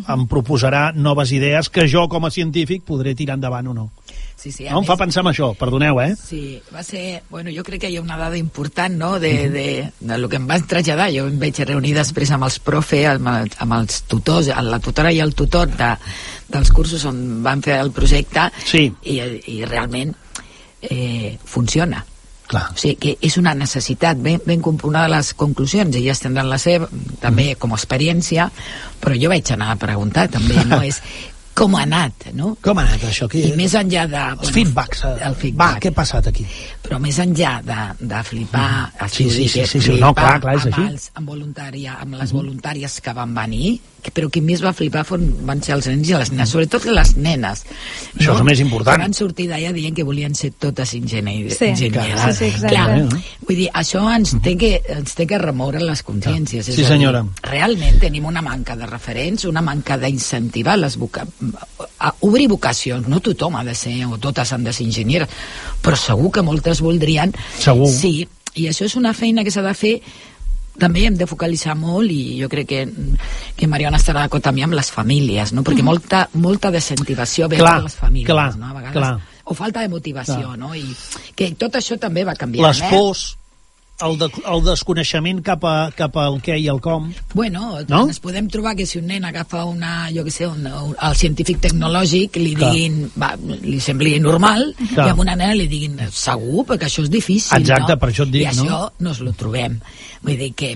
em 0.09 0.27
proposarà 0.27 0.48
noves 0.95 1.31
idees 1.33 1.69
que 1.69 1.87
jo, 1.89 2.09
com 2.09 2.25
a 2.27 2.31
científic, 2.31 2.83
podré 2.85 3.15
tirar 3.15 3.35
endavant 3.37 3.67
o 3.69 3.75
no. 3.75 3.91
sí, 4.39 4.53
sí, 4.53 4.65
No 4.71 4.79
em 4.79 4.85
més- 4.85 4.87
fa 4.87 4.97
pensar 4.97 5.23
en 5.25 5.31
això, 5.33 5.49
perdoneu, 5.59 6.01
eh? 6.01 6.15
Sí, 6.17 6.61
va 6.73 6.83
ser... 6.85 7.23
Bueno, 7.29 7.51
jo 7.51 7.65
crec 7.67 7.81
que 7.83 7.91
hi 7.91 7.97
ha 7.97 8.01
una 8.03 8.17
dada 8.17 8.37
important, 8.39 8.95
no?, 8.97 9.19
de, 9.19 9.49
de, 9.51 9.91
de 9.99 10.19
lo 10.19 10.29
que 10.29 10.37
em 10.37 10.47
van 10.47 10.63
traslladar. 10.67 11.09
Jo 11.11 11.27
em 11.27 11.39
vaig 11.41 11.59
reunir 11.67 11.95
després 11.97 12.31
amb 12.31 12.45
els 12.47 12.59
profe, 12.61 13.05
amb, 13.07 13.27
el- 13.29 13.51
amb 13.59 13.73
els 13.81 14.03
tutors, 14.07 14.47
la 14.63 14.79
tutora 14.79 15.11
i 15.13 15.19
el 15.21 15.35
tutor 15.35 15.67
de, 15.75 15.91
dels 16.49 16.71
cursos 16.71 17.05
on 17.05 17.43
van 17.43 17.63
fer 17.63 17.81
el 17.83 17.91
projecte 17.91 18.47
Sí. 18.65 18.93
i, 19.03 19.19
i 19.59 19.65
realment 19.67 20.15
eh, 20.83 21.37
funciona. 21.45 22.05
Clar. 22.49 22.67
O 22.73 22.79
sigui, 22.81 22.97
que 22.97 23.17
és 23.29 23.37
una 23.37 23.53
necessitat. 23.55 24.17
Ben, 24.25 24.41
ben 24.47 24.63
comp- 24.65 24.85
una 24.89 25.03
de 25.05 25.13
les 25.13 25.35
conclusions, 25.37 25.95
elles 25.97 26.21
tindran 26.25 26.49
la 26.49 26.57
seva, 26.59 26.89
també 27.21 27.51
com 27.61 27.75
a 27.75 27.77
experiència, 27.77 28.51
però 29.03 29.17
jo 29.21 29.29
vaig 29.29 29.51
anar 29.53 29.75
a 29.75 29.77
preguntar 29.81 30.29
també, 30.33 30.57
no? 30.65 30.81
És 30.89 31.03
com 31.59 31.75
ha 31.75 31.81
anat, 31.83 32.29
no? 32.39 32.53
Com 32.63 32.79
ha 32.79 32.85
anat 32.87 33.03
això? 33.09 33.27
Aquí? 33.27 33.41
I 33.49 33.53
més 33.59 33.73
enllà 33.75 34.05
de... 34.09 34.21
Els 34.39 34.53
feedbacks. 34.55 35.01
eh? 35.09 35.15
El 35.27 35.35
Va, 35.35 35.41
feedback. 35.41 35.81
què 35.83 35.91
ha 35.91 35.97
passat 35.97 36.29
aquí? 36.31 36.45
Però 36.85 37.01
més 37.03 37.19
enllà 37.19 37.57
de, 37.67 37.79
de 38.01 38.21
flipar, 38.29 38.69
Sí, 39.11 39.27
ho 39.27 39.31
sí, 39.35 39.49
sí, 39.49 39.65
sí, 39.67 39.67
sí, 39.67 39.81
flipar 39.89 40.01
no, 40.07 40.13
clar, 40.15 40.37
clar, 40.45 40.55
és 40.55 40.69
amb, 40.69 40.79
així. 40.79 40.87
els, 40.95 41.09
amb, 41.19 41.29
voluntària, 41.35 41.97
amb 42.01 42.15
les 42.21 42.33
voluntàries 42.33 43.01
que 43.03 43.13
van 43.19 43.35
venir, 43.35 43.75
però 44.15 44.29
qui 44.31 44.41
més 44.41 44.63
va 44.65 44.73
flipar 44.73 45.03
fon, 45.05 45.25
van 45.47 45.61
ser 45.63 45.75
els 45.75 45.87
nens 45.91 46.09
i 46.09 46.15
les 46.15 46.31
nenes, 46.33 46.49
sobretot 46.51 46.85
les 46.87 47.17
nenes. 47.17 47.65
Això 48.17 48.33
és 48.35 48.39
el 48.41 48.45
més 48.47 48.61
important. 48.63 48.97
Que 48.97 49.03
van 49.09 49.15
sortir 49.17 49.49
d'allà 49.51 49.73
dient 49.75 49.95
que 49.97 50.05
volien 50.07 50.35
ser 50.39 50.53
totes 50.59 50.95
enginyer, 50.95 51.51
Sí, 51.53 51.65
enginyeres. 51.73 52.21
sí, 52.23 52.33
sí, 52.39 52.45
exacte. 52.53 52.69
Clar, 52.69 52.99
Eh? 52.99 53.09
vull 53.47 53.57
dir, 53.57 53.69
això 53.75 54.05
ens 54.15 54.37
té 54.43 54.57
que, 54.57 54.81
ens 54.89 55.15
té 55.15 55.27
que 55.27 55.39
remoure 55.39 55.81
les 55.81 56.03
consciències. 56.03 56.65
Sí, 56.65 56.73
és 56.73 56.79
a 56.79 56.81
dir, 56.81 56.87
senyora. 56.89 57.25
realment 57.43 57.99
tenim 58.01 58.25
una 58.27 58.43
manca 58.43 58.77
de 58.77 58.87
referents, 58.87 59.45
una 59.45 59.61
manca 59.63 59.99
d'incentivar 59.99 60.79
les 60.79 60.97
voca 60.97 61.27
a 61.99 62.15
obrir 62.21 62.49
vocacions. 62.49 63.09
No 63.09 63.21
tothom 63.21 63.57
ha 63.57 63.65
de 63.65 63.75
ser, 63.75 64.05
o 64.07 64.17
totes 64.19 64.53
han 64.53 64.65
de 64.65 64.73
ser 64.73 64.87
enginyeres, 64.87 65.29
però 65.83 65.97
segur 65.97 66.31
que 66.33 66.43
moltes 66.43 66.81
voldrien. 66.81 67.35
Segur. 67.59 67.89
Sí, 67.89 68.29
i 68.55 68.67
això 68.69 68.85
és 68.87 68.97
una 68.97 69.13
feina 69.15 69.45
que 69.45 69.51
s'ha 69.51 69.63
de 69.63 69.75
fer 69.75 70.01
també 70.79 71.05
hem 71.09 71.17
de 71.19 71.27
focalitzar 71.29 71.75
molt 71.79 72.13
i 72.15 72.39
jo 72.41 72.49
crec 72.53 72.69
que, 72.71 72.83
que 73.59 73.69
Mariona 73.71 73.99
estarà 74.01 74.25
d'acord 74.25 74.45
també 74.45 74.65
amb 74.67 74.77
les 74.79 74.91
famílies, 74.95 75.53
no? 75.57 75.65
perquè 75.67 75.85
molta, 75.87 76.27
molta 76.39 76.73
desincentivació 76.75 77.49
ve 77.51 77.59
Clar, 77.61 77.79
de 77.81 77.89
les 77.89 77.99
famílies 77.99 78.31
clar, 78.31 78.53
no? 78.57 78.71
a 78.71 78.77
vegades, 78.77 78.97
clar. 78.97 79.43
o 79.45 79.59
falta 79.59 79.85
de 79.85 79.93
motivació 79.93 80.53
Clar. 80.53 80.59
no? 80.61 80.73
i 80.79 80.87
que 81.37 81.51
tot 81.59 81.81
això 81.81 81.99
també 82.01 82.25
va 82.29 82.37
canviant 82.39 82.69
Les 82.69 82.83
eh? 82.87 82.93
pors, 82.93 83.27
el, 84.05 84.17
de, 84.21 84.29
el 84.47 84.61
desconeixement 84.65 85.41
cap, 85.43 85.65
a, 85.67 85.91
cap 85.97 86.17
al 86.23 86.37
què 86.45 86.55
i 86.63 86.69
al 86.71 86.81
com. 86.85 87.09
Bueno, 87.35 87.79
No? 87.89 88.05
ens 88.07 88.21
podem 88.23 88.47
trobar 88.53 88.77
que 88.79 88.87
si 88.87 88.99
un 89.01 89.07
nen 89.11 89.25
agafa 89.27 89.65
una, 89.67 90.09
jo 90.15 90.23
que 90.25 90.31
sé, 90.31 90.47
un, 90.47 90.67
un, 90.67 90.95
el 91.03 91.17
científic 91.19 91.59
tecnològic 91.65 92.37
li 92.39 92.55
Clar. 92.55 92.73
diguin, 92.73 93.11
va, 93.19 93.33
li 93.63 93.81
sembli 93.83 94.17
normal, 94.23 94.71
Clar. 94.95 95.09
i 95.09 95.11
a 95.11 95.15
una 95.19 95.35
nena 95.35 95.55
li 95.59 95.67
diguin, 95.71 95.99
segur, 96.13 96.65
perquè 96.69 96.87
això 96.87 97.03
és 97.03 97.11
difícil, 97.11 97.59
Exacte, 97.59 97.95
no? 97.95 97.99
per 97.99 98.13
això 98.13 98.27
et 98.29 98.35
dic, 98.37 98.43
I 98.47 98.51
això 98.53 98.69
no? 98.69 98.83
no 99.01 99.11
ens 99.15 99.21
lo 99.27 99.33
trobem. 99.33 99.81
Vull 100.23 100.35
dir 100.39 100.51
que 100.59 100.73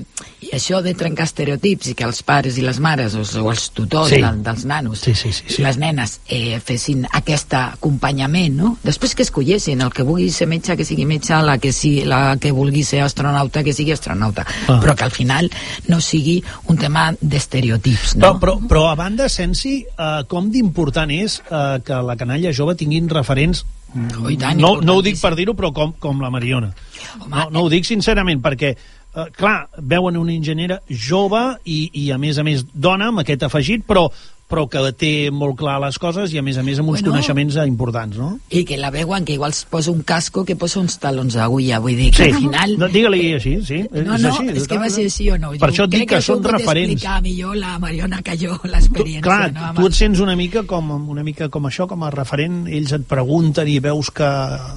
i 0.47 0.51
això 0.55 0.79
de 0.83 0.93
trencar 0.95 1.25
estereotips 1.27 1.89
i 1.91 1.95
que 1.99 2.05
els 2.07 2.21
pares 2.23 2.59
i 2.59 2.63
les 2.63 2.79
mares 2.79 3.17
o, 3.19 3.23
o 3.43 3.51
els 3.51 3.71
tutors 3.75 4.09
Sí. 4.13 4.21
sí. 4.21 4.23
de, 4.23 4.31
dels 4.47 4.65
nanos 4.71 5.01
Sí, 5.03 5.15
sí, 5.19 5.33
sí, 5.35 5.45
sí. 5.51 5.63
les 5.63 5.79
nenes 5.83 6.21
eh, 6.29 6.61
fessin 6.63 7.07
aquest 7.11 7.55
acompanyament, 7.59 8.55
no? 8.57 8.77
Després 8.87 9.15
que 9.19 9.25
escollessin 9.27 9.83
el 9.83 9.91
que 9.93 10.05
vulgui 10.07 10.31
ser 10.31 10.47
metge, 10.51 10.77
que 10.79 10.87
sigui 10.87 11.07
metge, 11.11 11.35
la 11.43 11.59
que, 11.59 11.73
si, 11.75 12.05
la 12.07 12.37
que 12.41 12.53
vulgui 12.55 12.85
ser 12.87 13.03
astronauta, 13.13 13.63
que 13.63 13.73
sigui 13.77 13.93
astronauta, 13.93 14.47
Ah. 14.67 14.81
però 14.81 14.97
que 14.97 15.05
al 15.05 15.13
final 15.13 15.51
no 15.89 16.01
sigui 16.01 16.41
un 16.73 16.79
tema 16.81 17.11
d'estereotips, 17.21 18.17
Però, 18.17 18.33
no? 18.33 18.41
però, 18.41 18.57
però 18.69 18.87
a 18.91 18.97
banda, 18.97 19.29
Sensi, 19.29 19.83
eh, 19.85 20.25
com 20.29 20.51
d'important 20.51 21.11
és 21.13 21.39
eh, 21.51 21.79
que 21.85 22.01
la 22.03 22.17
canalla 22.17 22.53
jove 22.57 22.75
tinguin 22.75 23.09
referents 23.13 23.65
Oh, 23.93 24.31
i 24.33 24.39
tant, 24.41 24.57
no, 24.57 24.79
no 24.81 24.95
ho 24.97 25.03
dic 25.05 25.19
per 25.21 25.35
dir-ho, 25.37 25.53
però 25.53 25.69
com, 25.77 25.91
com 26.01 26.23
la 26.25 26.31
Mariona. 26.33 26.71
Home, 27.21 27.27
No, 27.29 27.43
no 27.53 27.61
ho 27.67 27.69
dic 27.69 27.85
sincerament, 27.85 28.41
perquè, 28.41 28.71
eh, 28.73 29.27
clar, 29.37 29.67
veuen 29.77 30.17
una 30.17 30.33
enginyera 30.33 30.79
jove 30.89 31.43
i, 31.69 31.91
i 32.01 32.07
a 32.11 32.17
més 32.17 32.39
a 32.41 32.43
més 32.47 32.65
dona, 32.73 33.11
amb 33.13 33.21
aquest 33.21 33.43
afegit, 33.45 33.85
però, 33.85 34.07
però 34.53 34.67
que 34.69 34.83
té 35.01 35.13
molt 35.33 35.57
clar 35.61 35.79
les 35.81 35.97
coses 36.01 36.33
i 36.35 36.41
a 36.41 36.45
més 36.45 36.59
a 36.61 36.65
més 36.67 36.79
amb 36.83 36.93
uns 36.93 37.01
Bueno. 37.01 37.15
coneixements 37.15 37.57
importants, 37.65 38.19
no? 38.21 38.39
I 38.51 38.65
que 38.69 38.77
la 38.77 38.91
veuen 38.93 39.25
que 39.25 39.33
igual 39.33 39.51
es 39.57 39.65
posa 39.65 39.91
un 39.91 40.03
casco 40.03 40.45
que 40.45 40.57
posa 40.57 40.81
uns 40.81 40.99
talons 41.01 41.35
d'agulla, 41.39 41.79
vull 41.81 41.97
dir 41.97 42.11
que 42.13 42.29
al 42.29 42.35
final... 42.37 42.77
No, 42.79 42.89
Digue-li 42.93 43.33
així, 43.39 43.55
sí. 43.65 43.81
No, 43.91 44.15
és 44.17 44.23
no, 44.23 44.33
així, 44.33 44.49
és 44.53 44.69
que 44.69 44.79
va 44.79 44.91
ser 44.93 45.07
així 45.09 45.31
o 45.33 45.39
no. 45.41 45.55
Per 45.57 45.71
això 45.71 45.87
et 45.89 45.95
crec 45.95 46.05
dic 46.05 46.11
que, 46.13 46.21
això 46.21 46.37
són 46.37 46.45
referents. 46.45 46.93
explicar 46.93 47.23
millor 47.25 47.57
la 47.57 47.79
Mariona 47.83 48.21
que 48.23 48.37
jo, 48.37 48.59
l'experiència. 48.69 49.25
clar, 49.25 49.53
no, 49.57 49.73
tu 49.81 49.89
et 49.89 49.97
sents 49.97 50.21
una 50.21 50.37
mica 50.37 50.65
com 50.69 50.93
una 51.09 51.25
mica 51.25 51.49
com 51.49 51.67
això, 51.71 51.89
com 51.89 52.05
a 52.05 52.11
referent, 52.13 52.67
ells 52.69 52.93
et 52.93 53.09
pregunten 53.09 53.69
i 53.69 53.79
veus 53.81 54.11
que... 54.13 54.31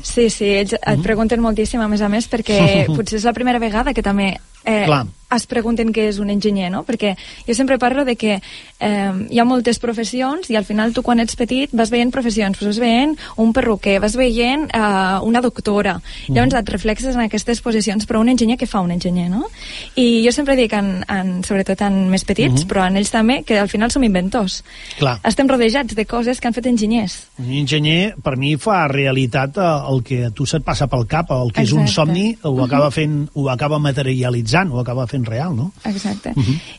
Sí, 0.08 0.30
sí, 0.30 0.46
ells 0.64 0.76
et 0.80 1.04
pregunten 1.04 1.44
moltíssim, 1.44 1.82
a 1.84 1.92
més 1.92 2.02
a 2.02 2.10
més, 2.10 2.30
perquè 2.32 2.86
potser 2.96 3.20
és 3.20 3.28
la 3.28 3.34
primera 3.36 3.60
vegada 3.60 3.94
que 3.94 4.06
també 4.06 4.38
eh, 4.66 4.84
Clar. 4.86 5.06
es 5.36 5.46
pregunten 5.52 5.90
què 5.92 6.06
és 6.12 6.20
un 6.22 6.30
enginyer, 6.32 6.70
no? 6.72 6.84
Perquè 6.88 7.16
jo 7.48 7.54
sempre 7.58 7.78
parlo 7.82 8.06
de 8.06 8.16
que 8.16 8.38
eh, 8.38 9.12
hi 9.30 9.40
ha 9.40 9.46
moltes 9.48 9.80
professions 9.84 10.50
i 10.50 10.56
al 10.56 10.66
final 10.68 10.94
tu 10.94 11.02
quan 11.04 11.20
ets 11.20 11.36
petit 11.36 11.74
vas 11.76 11.92
veient 11.92 12.12
professions, 12.14 12.62
vas 12.62 12.80
veient 12.80 13.16
un 13.42 13.52
perruquer, 13.54 13.98
vas 14.00 14.16
veient 14.16 14.68
eh, 14.70 15.18
una 15.26 15.42
doctora, 15.44 15.98
llavors 16.30 16.56
et 16.56 16.72
reflexes 16.72 17.18
en 17.18 17.26
aquestes 17.26 17.62
posicions, 17.66 18.06
però 18.08 18.22
un 18.24 18.32
enginyer 18.32 18.58
què 18.62 18.70
fa 18.70 18.84
un 18.86 18.94
enginyer, 18.96 19.28
no? 19.34 19.50
I 20.00 20.24
jo 20.24 20.32
sempre 20.36 20.56
dic, 20.56 20.74
en, 20.78 21.04
en, 21.10 21.34
sobretot 21.44 21.84
en 21.84 22.06
més 22.14 22.24
petits, 22.24 22.64
però 22.70 22.86
en 22.88 22.96
ells 23.02 23.12
també, 23.12 23.42
que 23.44 23.60
al 23.60 23.72
final 23.72 23.92
som 23.92 24.06
inventors. 24.08 24.62
Clar. 25.00 25.18
Estem 25.28 25.50
rodejats 25.52 25.98
de 25.98 26.08
coses 26.08 26.40
que 26.40 26.48
han 26.48 26.56
fet 26.56 26.70
enginyers. 26.72 27.18
Un 27.44 27.52
enginyer, 27.60 28.16
per 28.24 28.38
mi, 28.40 28.56
fa 28.62 28.86
realitat 28.92 29.60
eh, 29.60 29.70
el 29.92 30.02
que 30.06 30.24
a 30.30 30.32
tu 30.32 30.48
se't 30.48 30.64
passa 30.64 30.88
pel 30.88 31.08
cap, 31.12 31.34
el 31.36 31.52
que 31.52 31.66
és 31.66 31.76
un 31.76 31.84
Exacte. 31.84 31.96
somni, 31.98 32.28
ho 32.46 32.64
acaba 32.64 32.90
fent, 32.94 33.26
ho 33.36 33.50
acaba 33.52 33.80
materialitzant, 33.84 34.55
ho 34.64 34.80
acaba 34.80 35.06
fent 35.08 35.26
real, 35.28 35.56
no? 35.56 35.72
Exacte. 35.84 36.32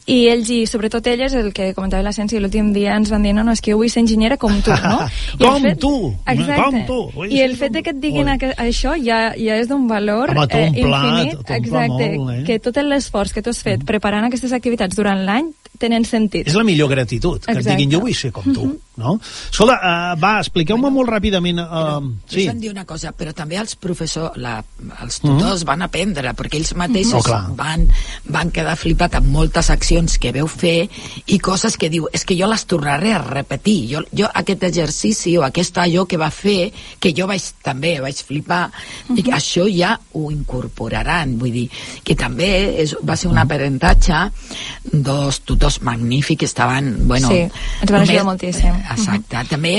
I 0.06 0.28
ells, 0.33 0.49
i 0.50 0.66
sobretot 0.66 1.06
elles, 1.06 1.35
el 1.35 1.52
que 1.52 1.73
comentava 1.75 2.02
la 2.02 2.12
Ciència, 2.12 2.40
l'últim 2.40 2.73
dia 2.73 2.97
ens 2.97 3.11
van 3.11 3.23
dir, 3.23 3.35
no, 3.37 3.45
no, 3.45 3.52
és 3.52 3.61
que 3.61 3.73
jo 3.73 3.76
vull 3.78 3.90
ser 3.92 4.00
enginyera 4.00 4.37
com 4.40 4.54
tu, 4.62 4.71
no? 4.71 5.09
I 5.40 5.45
Com 5.45 5.62
tu, 5.78 6.14
Exacte. 6.26 6.62
com 6.62 6.78
tu, 6.87 6.99
vull 7.14 7.33
I 7.33 7.42
el 7.42 7.56
fet 7.56 7.73
de 7.73 7.83
que 7.83 7.90
et 7.90 8.00
diguin 8.00 8.28
Oi. 8.28 8.35
aqu 8.38 8.52
això 8.62 8.97
ja, 9.02 9.35
ja 9.37 9.56
és 9.61 9.68
d'un 9.68 9.87
valor 9.88 10.30
Home, 10.30 10.47
eh, 10.50 10.66
infinit. 10.73 11.30
té 11.30 11.37
un 11.37 11.45
pla 11.45 11.56
Exacte. 11.56 12.11
molt, 12.16 12.35
eh? 12.38 12.42
Que 12.47 12.59
tot 12.59 12.76
l'esforç 12.83 13.33
que 13.37 13.42
tu 13.42 13.50
has 13.50 13.62
fet 13.62 13.85
preparant 13.85 14.25
aquestes 14.25 14.52
activitats 14.52 14.97
durant 14.97 15.25
l'any 15.26 15.52
tenen 15.78 16.04
sentit. 16.09 16.47
És 16.49 16.54
la 16.56 16.64
millor 16.64 16.88
gratitud, 16.88 17.40
que 17.45 17.52
et 17.52 17.59
Exacte. 17.59 17.76
diguin 17.76 17.90
jo 17.92 18.00
vull 18.00 18.14
ser 18.14 18.33
com 18.33 18.45
tu, 18.54 18.71
no? 18.97 19.17
Escolta, 19.50 19.76
uh, 19.76 20.15
va, 20.21 20.37
expliqueu-me 20.43 20.91
molt 20.93 21.11
ràpidament... 21.12 21.61
Uh, 21.61 22.12
sí, 22.26 22.37
Sí. 22.37 22.43
Deixa'm 22.43 22.59
dir 22.61 22.71
una 22.71 22.85
cosa, 22.85 23.12
però 23.17 23.33
també 23.37 23.57
els 23.57 23.76
professors, 23.81 24.37
la, 24.41 24.59
els 25.03 25.19
tutors 25.23 25.62
van 25.69 25.83
aprendre, 25.87 26.33
perquè 26.37 26.59
ells 26.61 26.75
mateixos 26.76 27.17
Oh, 27.17 27.23
clar. 27.25 27.41
van, 27.57 27.87
van 28.33 28.50
quedar 28.53 28.75
flipat 28.76 29.15
amb 29.19 29.31
moltes 29.33 29.71
accions 29.73 30.19
que 30.21 30.33
veu 30.37 30.47
fer 30.50 30.88
i 31.33 31.38
coses 31.41 31.79
que 31.81 31.88
diu, 31.93 32.09
és 32.12 32.25
que 32.29 32.37
jo 32.37 32.49
les 32.50 32.65
tornaré 32.69 33.15
a 33.17 33.23
repetir. 33.23 33.76
Jo, 33.95 34.03
jo 34.12 34.29
aquest 34.35 34.67
exercici 34.69 35.37
o 35.41 35.45
aquest 35.47 35.79
allò 35.81 36.05
que 36.07 36.19
va 36.21 36.29
fer, 36.35 36.73
que 37.00 37.15
jo 37.17 37.26
vaig 37.31 37.43
també 37.65 37.95
vaig 38.05 38.21
flipar, 38.26 38.67
i 39.17 39.23
que 39.23 39.33
això 39.33 39.65
ja 39.71 39.95
ho 40.12 40.29
incorporaran. 40.35 41.37
Vull 41.41 41.53
dir, 41.55 41.67
que 42.05 42.17
també 42.19 42.50
és, 42.85 42.97
va 43.07 43.17
ser 43.17 43.31
un 43.33 43.38
aprenentatge 43.41 44.26
dos 44.93 45.41
tutors 45.49 45.81
magnífics 45.83 46.38
que 46.41 46.47
estaven, 46.47 47.09
bueno... 47.09 47.29
Sí, 47.33 47.47
ens 47.81 47.91
van 47.91 48.03
ajudar 48.03 48.25
moltíssim. 48.29 48.83
Exacte. 48.93 49.43
També, 49.50 49.73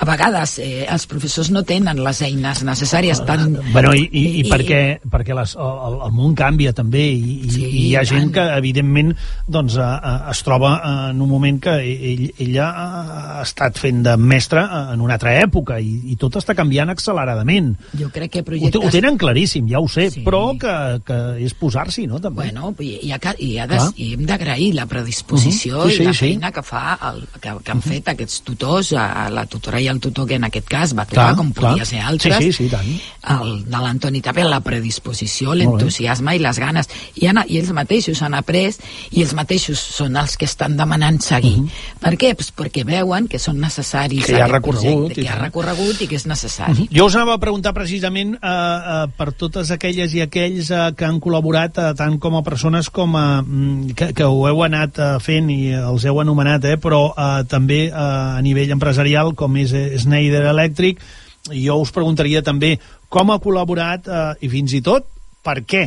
a 0.00 0.04
vegades, 0.08 0.58
eh, 0.62 0.86
els 0.90 1.06
professors 1.10 1.50
no 1.52 1.62
tenen 1.66 2.00
les 2.04 2.22
eines 2.26 2.62
necessàries 2.66 3.20
tan... 3.26 3.56
Bueno, 3.72 3.92
i, 3.94 4.06
i, 4.12 4.24
i 4.40 4.44
perquè, 4.50 5.00
perquè 5.10 5.34
les, 5.36 5.54
el, 5.60 5.98
el 6.06 6.12
món 6.16 6.34
canvia 6.38 6.72
també 6.76 7.04
i, 7.12 7.34
i, 7.46 7.50
Sí, 7.50 7.64
i 7.66 7.82
hi 7.90 7.96
ha 7.98 8.02
i 8.06 8.10
gent 8.10 8.30
tant. 8.30 8.34
que 8.36 8.58
evidentment 8.58 9.12
doncs, 9.50 9.76
a, 9.76 9.90
a, 9.98 10.12
es 10.32 10.42
troba 10.46 10.72
en 11.10 11.20
un 11.20 11.28
moment 11.30 11.60
que 11.62 11.74
ell, 11.82 12.24
ella 12.38 12.68
ha 12.70 13.42
estat 13.42 13.78
fent 13.80 14.02
de 14.06 14.16
mestre 14.16 14.62
en 14.94 15.00
una 15.04 15.14
altra 15.18 15.34
època 15.42 15.78
i, 15.82 15.96
i 16.12 16.16
tot 16.20 16.36
està 16.40 16.54
canviant 16.56 16.90
acceleradament 16.92 17.72
Jo 17.98 18.08
crec 18.14 18.30
que 18.36 18.40
ho, 18.40 18.44
te- 18.44 18.48
projectes... 18.50 18.80
ho 18.86 18.90
tenen 18.94 19.18
claríssim, 19.20 19.68
ja 19.70 19.80
ho 19.82 19.88
sé, 19.90 20.08
Sí. 20.10 20.22
però 20.26 20.42
que, 20.58 20.72
que 21.06 21.16
és 21.44 21.52
posar-s'hi, 21.54 22.06
no? 22.10 22.18
També. 22.22 22.48
Bueno, 22.50 22.72
i, 22.80 22.96
i, 23.06 23.12
ha, 23.12 23.18
i, 23.38 23.50
ha 23.62 23.66
de, 23.70 23.78
i 24.00 24.12
hem 24.16 24.24
d'agrair 24.26 24.72
la 24.78 24.86
predisposició 24.90 25.84
Mhm. 25.84 25.90
Sí, 25.90 26.02
i 26.02 26.06
la 26.06 26.12
sí, 26.12 26.18
sí. 26.18 26.26
feina 26.34 26.50
que 26.52 26.62
fa 26.66 26.96
el, 27.10 27.22
que, 27.40 27.52
que 27.64 27.72
han 27.72 27.80
fet 27.82 28.08
aquests 28.30 28.44
tutors, 28.46 28.92
a, 28.94 29.28
la 29.30 29.44
tutora 29.46 29.80
i 29.82 29.88
el 29.90 29.98
tutor 30.00 30.26
que 30.28 30.36
en 30.38 30.44
aquest 30.46 30.68
cas 30.70 30.92
va 30.94 31.04
trobar, 31.08 31.32
Clar, 31.34 31.36
com 31.38 31.50
clar. 31.52 31.72
podia 31.72 31.84
ser 31.84 32.00
altres, 32.00 32.36
Sí, 32.38 32.52
sí, 32.52 32.64
sí, 32.64 32.68
tant. 32.70 32.86
el, 33.34 33.64
de 33.66 33.78
l'Antoni 33.82 34.20
Tapia, 34.22 34.46
la 34.48 34.60
predisposició, 34.60 35.54
l'entusiasme 35.54 36.36
i 36.36 36.38
les 36.42 36.58
ganes. 36.62 36.88
I, 37.16 37.26
han, 37.26 37.42
I 37.48 37.58
ells 37.58 37.72
mateixos 37.76 38.22
han 38.22 38.34
après 38.38 38.76
i 39.10 39.22
ells 39.24 39.34
mateixos 39.34 39.78
són 39.80 40.16
els 40.20 40.36
que 40.38 40.46
estan 40.46 40.76
demanant 40.78 41.18
seguir. 41.24 41.56
Per 42.00 42.14
què? 42.20 42.34
Pues 42.38 42.52
perquè 42.56 42.84
veuen 42.86 43.26
que 43.28 43.38
són 43.38 43.58
necessaris 43.60 44.20
Mhm. 44.20 44.26
Que 44.30 44.36
hi 44.36 44.40
ha 44.42 44.46
recorregut, 44.46 44.82
projecte, 45.10 45.20
i 45.20 45.24
que 45.24 45.30
ha 45.30 45.38
recorregut 45.40 46.00
i 46.02 46.06
que 46.06 46.16
és 46.16 46.26
necessari. 46.26 46.86
Jo 46.92 47.06
us 47.06 47.14
anava 47.16 47.34
a 47.34 47.38
preguntar 47.38 47.72
precisament 47.74 48.34
eh, 48.34 48.38
eh, 48.46 49.06
per 49.16 49.32
totes 49.32 49.70
aquelles 49.70 50.12
i 50.14 50.20
aquells 50.22 50.70
eh, 50.70 50.92
que 50.96 51.04
han 51.04 51.20
col·laborat 51.20 51.78
eh, 51.78 51.94
tant 51.96 52.18
com 52.20 52.36
a 52.36 52.42
persones 52.42 52.90
com 52.90 53.16
a, 53.16 53.42
mm, 53.42 53.94
que, 53.96 54.12
que 54.14 54.24
ho 54.24 54.46
heu 54.48 54.62
anat 54.64 54.98
eh, 54.98 55.08
fent 55.24 55.50
i 55.50 55.72
els 55.72 56.04
heu 56.04 56.20
anomenat, 56.20 56.64
eh, 56.64 56.76
però 56.76 57.00
eh, 57.16 57.44
també 57.48 57.80
eh, 57.88 57.92
a 58.38 58.40
nivell 58.44 58.72
empresarial 58.76 59.34
com 59.38 59.56
és 59.60 59.74
eh, 59.76 59.86
Schneider 59.98 60.44
Electric. 60.50 61.02
Jo 61.50 61.78
us 61.80 61.92
preguntaria 61.94 62.42
també 62.46 62.76
com 63.08 63.32
ha 63.32 63.40
col·laborat 63.42 64.08
eh, 64.08 64.24
i 64.46 64.52
fins 64.52 64.76
i 64.76 64.82
tot 64.84 65.08
per 65.44 65.60
què? 65.64 65.86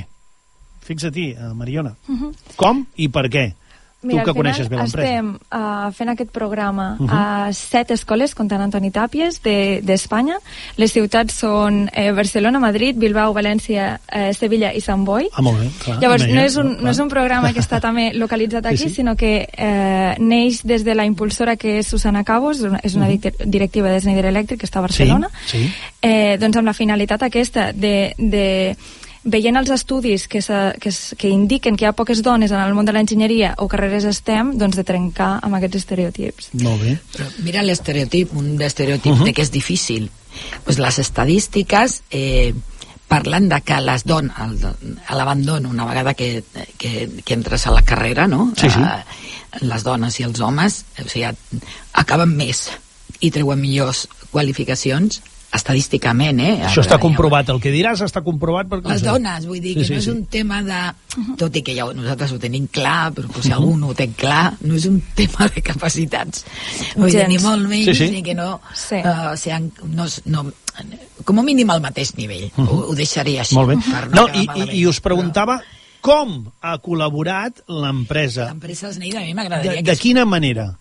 Fixa-t'hi, 0.83 1.29
eh, 1.37 1.51
Mariona. 1.55 1.93
Com 2.59 2.85
i 2.97 3.09
per 3.13 3.29
què 3.31 3.51
tu 4.03 4.23
que 4.25 4.33
coneixes 4.33 4.69
bé 4.69 4.75
l'empresa 4.77 5.07
estem 5.07 5.29
uh, 5.35 5.91
fent 5.91 6.09
aquest 6.09 6.31
programa 6.31 6.97
Mhm. 6.99 7.09
a 7.09 7.53
set 7.53 7.91
escoles, 7.91 8.35
comptant 8.35 8.61
Antoni 8.61 8.91
Tàpies, 8.91 9.41
de- 9.41 9.81
d'Espanya. 9.83 10.35
Les 10.77 10.91
ciutats 10.91 11.33
són 11.33 11.89
eh, 11.93 12.11
Barcelona, 12.11 12.59
Madrid, 12.59 12.95
Bilbao, 12.97 13.33
València, 13.33 13.99
eh, 14.11 14.33
Sevilla 14.33 14.73
i 14.73 14.81
Sant 14.81 15.05
Boi. 15.05 15.29
ah, 15.33 15.41
molt 15.41 15.59
bé, 15.59 15.69
clar, 15.83 15.99
Llavors, 16.01 16.27
no 16.27 16.41
és, 16.41 16.55
un, 16.57 16.77
no 16.83 16.89
és 16.91 16.99
un 16.99 17.09
programa 17.09 17.53
que 17.53 17.59
està 17.59 17.79
també 17.81 18.11
localitzat 18.13 18.63
Sí, 18.67 18.73
aquí, 18.75 18.89
sí. 18.89 18.95
sinó 18.95 19.15
que 19.15 19.47
eh, 19.51 20.15
neix 20.19 20.63
des 20.63 20.83
de 20.83 20.95
la 20.95 21.05
impulsora 21.05 21.55
que 21.55 21.79
és 21.79 21.87
Susana 21.87 22.23
Cabos, 22.23 22.59
és 22.83 22.95
una 22.95 23.07
direc- 23.09 23.43
directiva 23.45 23.89
de 23.89 23.99
Schneider 24.01 24.25
Electric 24.25 24.59
que 24.59 24.67
està 24.67 24.77
a 24.79 24.81
Barcelona. 24.81 25.29
sí. 25.45 25.71
Eh, 26.01 26.37
doncs 26.37 26.57
amb 26.57 26.65
la 26.67 26.73
finalitat 26.73 27.23
aquesta 27.23 27.71
de, 27.71 28.13
de 28.17 28.75
veient 29.23 29.55
els 29.55 29.69
estudis 29.71 30.27
que, 30.27 30.41
se, 30.41 30.73
que, 30.81 30.89
es- 30.89 31.15
que 31.17 31.29
indiquen 31.29 31.77
que 31.77 31.85
hi 31.85 31.87
ha 31.87 31.93
poques 31.95 32.21
dones 32.23 32.51
en 32.51 32.59
el 32.59 32.73
món 32.75 32.85
de 32.85 32.91
l'enginyeria 32.93 33.53
o 33.57 33.67
carreres 33.71 34.03
STEM, 34.17 34.57
doncs 34.59 34.75
de 34.75 34.83
trencar 34.83 35.39
amb 35.41 35.55
aquests 35.55 35.77
estereotips. 35.83 36.49
Molt 36.61 36.81
bé. 36.83 36.97
Però 37.15 37.29
mira 37.45 37.63
l'estereotip, 37.63 38.33
un 38.35 38.61
estereotip 38.61 39.11
uh. 39.13 39.17
-huh. 39.19 39.25
de 39.25 39.33
que 39.33 39.41
és 39.41 39.51
difícil. 39.51 40.09
Pues 40.65 40.79
les 40.79 40.99
estadístiques 40.99 42.01
eh, 42.11 42.53
parlen 43.07 43.47
de 43.49 43.61
que 43.61 43.79
les 43.81 44.03
dones, 44.03 44.33
el- 44.39 44.97
a 45.07 45.15
l'abandon, 45.15 45.65
una 45.65 45.85
vegada 45.85 46.13
que, 46.13 46.43
que, 46.77 47.09
que 47.23 47.33
entres 47.33 47.67
a 47.67 47.71
la 47.71 47.81
carrera, 47.83 48.27
no? 48.27 48.51
Sí, 48.57 48.69
sí. 48.69 48.79
Eh, 48.79 49.61
les 49.61 49.83
dones 49.83 50.19
i 50.19 50.23
els 50.23 50.39
homes, 50.39 50.85
o 51.05 51.07
sigui, 51.07 51.27
acaben 51.93 52.35
més 52.35 52.71
i 53.19 53.29
treuen 53.31 53.61
millors 53.61 54.07
qualificacions 54.31 55.21
estadísticament, 55.53 56.39
eh? 56.41 56.53
Això 56.67 56.81
està 56.83 56.97
comprovat, 57.01 57.49
el 57.53 57.59
que 57.61 57.71
diràs 57.73 58.01
està 58.05 58.23
comprovat 58.25 58.69
perquè... 58.71 58.89
Les 58.93 59.03
dones, 59.05 59.45
vull 59.49 59.61
dir, 59.61 59.75
que 59.77 59.83
Sí, 59.83 59.91
sí, 59.91 59.93
no 59.93 59.99
és 60.01 60.07
sí. 60.07 60.13
un 60.15 60.25
tema 60.31 60.61
de... 60.65 60.79
Tot 61.37 61.55
i 61.59 61.61
que 61.65 61.75
ja 61.77 61.85
nosaltres 61.93 62.31
ho 62.33 62.39
tenim 62.41 62.65
clar, 62.73 63.11
però 63.13 63.29
si 63.43 63.51
algú 63.53 63.75
no 63.77 63.91
ho 63.91 63.95
té 63.97 64.07
clar, 64.17 64.55
no 64.65 64.75
és 64.79 64.87
un 64.89 64.99
tema 65.19 65.47
de 65.53 65.61
capacitats. 65.61 66.45
Vull 66.95 67.11
dir, 67.13 67.27
ni 67.29 67.37
molt 67.43 67.67
menys, 67.69 67.91
Sí, 67.93 68.07
sí. 68.07 68.11
ni 68.15 68.23
que 68.25 68.33
no... 68.37 68.59
Sí. 68.73 68.99
Uh, 69.03 69.33
sean, 69.37 69.69
no, 69.93 70.07
no, 70.25 70.47
com 71.23 71.39
a 71.39 71.45
mínim 71.45 71.69
al 71.69 71.81
mateix 71.83 72.15
nivell. 72.17 72.49
ho, 72.57 72.81
ho 72.89 72.95
deixaria 72.97 73.41
així. 73.45 73.55
Molt 73.55 73.73
bé. 73.75 73.79
per 73.85 74.07
No, 74.09 74.25
acabar 74.25 74.35
i, 74.35 74.43
i, 74.43 74.47
malament. 74.49 74.77
I 74.79 74.85
us 74.89 74.99
preguntava 75.05 75.59
com 76.03 76.39
ha 76.59 76.73
col·laborat 76.83 77.61
l'empresa. 77.71 78.49
L'empresa 78.49 78.89
Esneida, 78.89 79.21
a 79.21 79.23
mi 79.23 79.29
De, 79.31 79.37
m'agradaria 79.37 79.81
de 79.81 79.91
que... 79.93 79.99
quina 80.01 80.25
manera? 80.27 80.73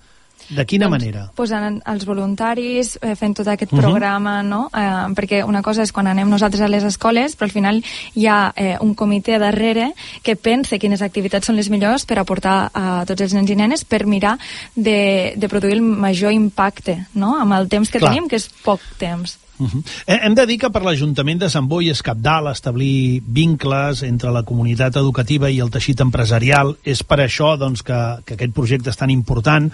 De 0.55 0.65
quina 0.67 0.89
manera? 0.89 1.31
posant 1.35 1.81
els 1.87 2.05
voluntaris, 2.05 2.99
eh, 3.03 3.15
fent 3.17 3.37
tot 3.37 3.49
aquest 3.49 3.73
Mhm. 3.73 3.81
programa, 3.81 4.43
no? 4.43 4.71
Eh, 4.75 4.79
perquè 5.15 5.43
una 5.45 5.63
cosa 5.63 5.83
és 5.83 5.93
quan 5.93 6.07
anem 6.07 6.29
nosaltres 6.29 6.61
a 6.61 6.69
les 6.69 6.85
escoles, 6.85 7.37
però 7.37 7.45
al 7.45 7.51
final 7.51 7.83
hi 8.15 8.27
ha 8.27 8.53
eh, 8.57 8.77
un 8.81 8.95
comitè 8.95 9.39
darrere 9.39 9.95
que 10.23 10.37
pensa 10.37 10.79
quines 10.79 11.03
activitats 11.03 11.47
són 11.47 11.57
les 11.57 11.71
millors 11.71 12.05
per 12.05 12.19
aportar 12.19 12.71
a 12.75 13.05
tots 13.07 13.21
els 13.21 13.35
nens 13.35 13.51
i 13.51 13.57
nenes 13.57 13.85
per 13.85 14.07
mirar 14.07 14.39
de, 14.77 15.35
de 15.37 15.49
produir 15.49 15.75
el 15.75 15.83
major 15.83 16.33
impacte, 16.33 17.07
no?, 17.15 17.39
amb 17.39 17.53
el 17.55 17.69
temps 17.69 17.91
que 17.91 17.99
Clar. 17.99 18.11
tenim, 18.13 18.29
que 18.29 18.37
és 18.37 18.49
poc 18.63 18.81
temps. 18.99 19.39
Uh 19.63 19.71
-huh. 19.71 19.83
Hem 20.07 20.35
de 20.35 20.47
dir 20.47 20.59
que 20.59 20.71
per 20.71 20.83
l'Ajuntament 20.83 21.41
de 21.41 21.51
Sant 21.51 21.69
Boi 21.69 21.91
és 21.91 22.03
capdalt 22.03 22.51
establir 22.51 23.23
vincles 23.27 24.03
entre 24.03 24.31
la 24.31 24.43
comunitat 24.43 24.97
educativa 24.97 25.51
i 25.51 25.61
el 25.61 25.71
teixit 25.71 26.01
empresarial. 26.01 26.77
És 26.85 27.03
per 27.03 27.19
això 27.19 27.57
doncs, 27.59 27.83
que, 27.83 28.01
que 28.25 28.35
aquest 28.35 28.53
projecte 28.53 28.91
és 28.91 28.97
tan 28.97 29.11
important. 29.11 29.71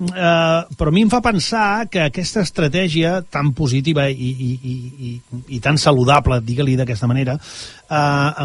Eh, 0.00 0.60
però 0.76 0.88
a 0.88 0.92
mi 0.92 1.02
em 1.02 1.10
fa 1.10 1.20
pensar 1.20 1.88
que 1.88 2.00
aquesta 2.00 2.40
estratègia 2.40 3.22
tan 3.22 3.52
positiva 3.52 4.08
i, 4.10 4.14
i, 4.14 4.60
i, 4.62 4.74
i, 5.08 5.20
i 5.56 5.60
tan 5.60 5.78
saludable, 5.78 6.40
digue-li 6.40 6.76
d'aquesta 6.76 7.06
manera, 7.06 7.38
eh, 7.90 8.44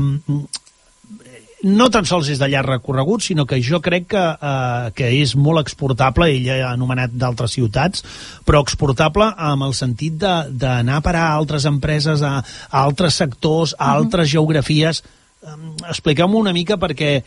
no 1.64 1.90
tan 1.94 2.08
sols 2.10 2.30
és 2.34 2.40
de 2.42 2.48
llarg 2.50 2.70
recorregut, 2.70 3.24
sinó 3.26 3.46
que 3.46 3.60
jo 3.64 3.82
crec 3.84 4.08
que, 4.14 4.24
eh, 4.34 4.92
que 4.98 5.12
és 5.22 5.36
molt 5.36 5.62
exportable, 5.62 6.30
ell 6.32 6.50
ha 6.50 6.72
anomenat 6.72 7.14
d'altres 7.14 7.54
ciutats, 7.58 8.04
però 8.46 8.62
exportable 8.62 9.32
amb 9.38 9.68
el 9.68 9.76
sentit 9.78 10.18
d'anar 10.22 10.98
a 10.98 11.06
parar 11.06 11.28
a 11.30 11.38
altres 11.38 11.66
empreses, 11.70 12.22
a, 12.22 12.40
a 12.42 12.84
altres 12.84 13.16
sectors, 13.22 13.76
a 13.78 13.94
altres 13.94 14.30
geografies. 14.30 15.04
Um, 15.42 15.74
Expliqueu-m'ho 15.90 16.38
una 16.38 16.54
mica 16.54 16.78
perquè 16.78 17.24